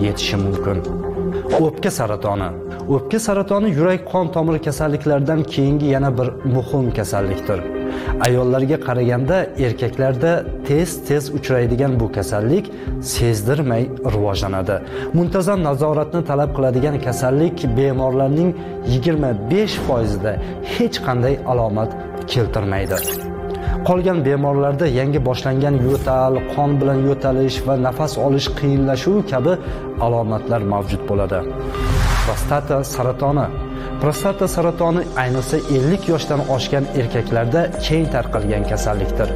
[0.06, 1.13] yetishi mumkin.
[1.60, 2.50] O'pka saratoni.
[2.90, 7.60] O'pka saratoni yurak qon tomir kasalliklaridan keyingi yana bir muhim kasallikdir.
[8.26, 10.32] Ayollarga qaraganda erkaklarda
[10.68, 13.84] tez tez uchraydigan bu kasallik sezdirmay
[14.14, 14.76] rivojlanadi.
[15.14, 18.56] Muntazam nazoratni talab qiladigan kasallik bemorlarning
[18.88, 20.34] 25 foizida
[20.78, 21.92] hech qanday alomat
[22.28, 23.33] keltirmaydi.
[23.88, 29.54] Qolgan bemorlarda yangi boshlangan yo'tal qon bilan yo'talish va nafas olish qiyinlashuvi kabi
[30.06, 31.40] alomatlar mavjud bo'ladi.
[32.26, 33.46] Prostata saratoni
[34.04, 39.30] prostata saratoni ayniqsa 50 yoshdan oshgan erkaklarda keng tarqalgan kasallikdir.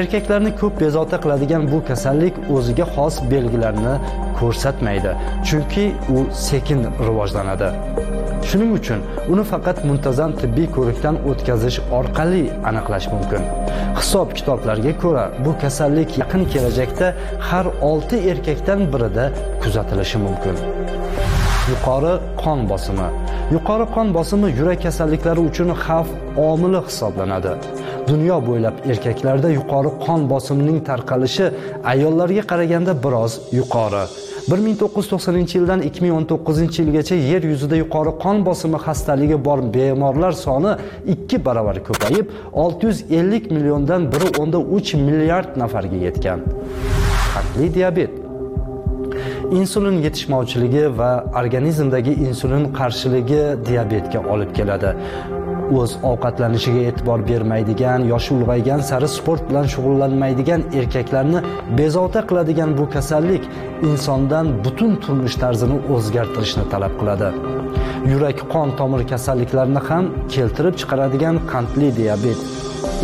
[0.00, 3.94] Erkaklarni ko'p bezovta qiladigan bu kasallik o'ziga xos belgilarni
[4.38, 5.12] ko'rsatmaydi
[5.48, 5.86] chunki
[6.16, 7.70] u sekin rivojlanadi.
[8.48, 9.02] Shuning uchun
[9.32, 13.42] uni faqat muntazam tibbiy ko'rikdan o'tkazish orqali aniqlash mumkin.
[13.98, 17.08] Hisob kitoblarga ko'ra bu kasallik yaqin kelajakda
[17.48, 19.24] har 6 erkakdan birida
[19.62, 20.56] kuzatilishi mumkin.
[21.70, 22.12] Yuqori
[22.42, 23.08] qon bosimi.
[23.54, 26.08] Yuqori qon bosimi yurak kasalliklari uchun xavf
[26.50, 27.52] omili hisoblanadi.
[28.10, 31.46] Dunyo bo'ylab erkaklarda yuqori qon bosimining tarqalishi
[31.92, 34.04] ayollarga qaraganda biroz yuqori.
[34.50, 40.72] 1990 yildan 2019 yilgacha yer yuzida yuqori qon bosimi xastaligi bor bemorlar soni
[41.14, 46.40] 2 baravar ko'payib 650 milliondan 1.3 milliard nafarga yetgan.
[47.34, 48.25] Qandli diabet.
[49.50, 54.90] Insulin yetishmovchiligi va organizmdagi insulin qarshiligi diabetga olib keladi.
[55.78, 61.40] O'z ovqatlanishiga e'tibor bermaydigan yoshi ulg'aygan sari sport bilan shug'ullanmaydigan erkaklarni
[61.78, 63.48] bezovta qiladigan bu kasallik
[63.90, 67.28] insondan butun turmush tarzini o'zgartirishni talab qiladi.
[68.12, 72.40] Yurak qon tomir kasalliklarini ham keltirib chiqaradigan qandli diabet.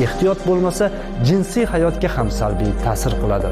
[0.05, 0.91] Ehtiyot bo'lmasa
[1.29, 3.51] jinsiy hayotga ham salbiy ta'sir qiladi.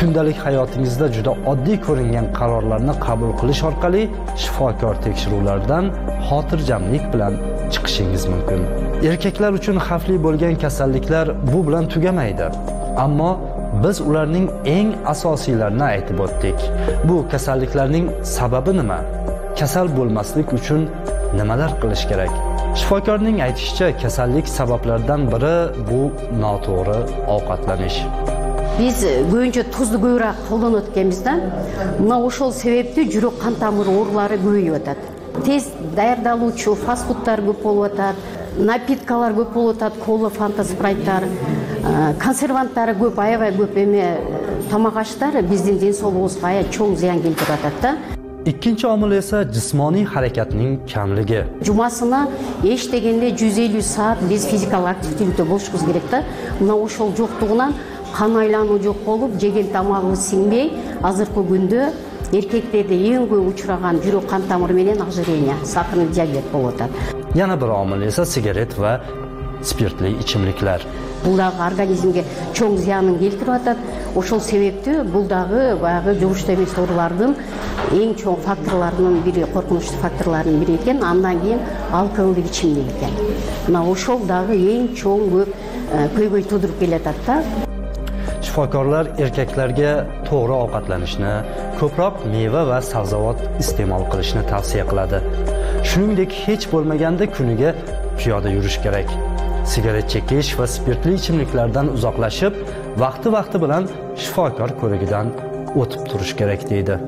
[0.00, 4.02] Kundalik hayotingizda juda oddiy ko'ringan qarorlarni qabul qilish orqali
[4.42, 5.84] shifokor tekshiruvlardan
[6.28, 7.34] xotirjamlik bilan
[7.72, 8.60] chiqishingiz mumkin.
[9.10, 12.46] Erkaklar uchun xavfli bo'lgan kasalliklar bu bilan tugamaydi
[13.04, 13.30] ammo
[13.84, 14.46] biz ularning
[14.76, 16.58] eng asosiylarini aytib o'tdik.
[17.08, 19.00] Bu kasalliklarning sababi nima?
[19.58, 20.88] Kasal bo'lmaslik uchun
[21.38, 22.32] nimalar qilish kerak?
[22.78, 25.56] Shifokorning aytishicha kasallik sabablaridan biri
[25.90, 26.02] bu
[26.42, 26.98] noto'g'ri
[27.36, 28.00] ovqatlanish.
[28.80, 31.34] Биз көбүнчө тузду көбүрөөк колдонуп аткенбиз да.
[31.98, 35.02] Мына ошол себептүү жүрөк кан тамыр оорулары көбөйүп атат.
[35.44, 35.66] Тез
[35.96, 38.16] даярдалуучу фаст фуддар көп болуп атат
[38.56, 41.28] напиткалар көп болуп атат кола фанта спрайттар
[42.22, 43.76] консерванттары көп аябай көп.
[43.84, 44.16] Эме
[44.70, 47.94] тамак аштар биздин ден соолугубузга аябай чоң зыян келтирип атат да.
[48.48, 52.22] Ikkinchi omil esa jismoniy harakatning kamligi жумасына
[52.64, 56.22] эч дегенде жүз элүү саат биз физикалык активдүүлүктө болушубуз керек да.
[56.60, 57.74] Мына ошол жоктугунан
[58.16, 60.70] кан айлануу жок болуп жеген тамагыбыз сиңбей
[61.02, 61.90] азыркы күндө
[62.32, 66.90] эркектерде эң көп учураган жүрөк кан тамыры менен ожирение сахарный диабет болуп атат
[67.34, 69.00] yana bir omil esa sigaret va
[69.62, 70.80] spirtli ichimliklar
[71.24, 72.24] бул дагы организмге
[72.56, 73.78] чоң зыянын келтирип атат
[74.16, 77.34] ошол себептүү бул дагы баягы жугуштуу эмес оорулардын
[77.92, 81.60] эң чоң факторлорунун бири коркунучтуу факторлорунун бири экен андан кийин
[81.92, 83.18] алкоголдук ичимдик экен
[83.66, 85.58] мына ошол дагы эң чоң көп
[86.16, 87.42] көйгөй туудуруп келатат да
[88.50, 89.90] shifokorlar erkaklarga
[90.26, 91.34] to'g'ri ovqatlanishni
[91.80, 95.20] ko'proq meva va sabzavot iste'mol qilishni tavsiya qiladi.
[95.90, 97.70] Shuningdek hech bo'lmaganda kuniga
[98.18, 99.14] piyoda yurish kerak.
[99.72, 102.58] Sigaret chekish va spirtli ichimliklardan uzoqlashib
[103.04, 103.88] vaqti vaqti bilan
[104.24, 105.30] shifokor ko'rigidan
[105.80, 106.98] o'tib turish kerak deydi.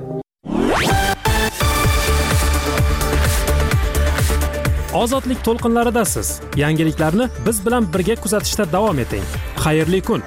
[5.03, 6.28] Ozodlik to'lqinlaridasiz.
[6.64, 9.24] Yangiliklarni biz bilan birga kuzatishda davom eting.
[9.64, 10.22] Xayrli kun!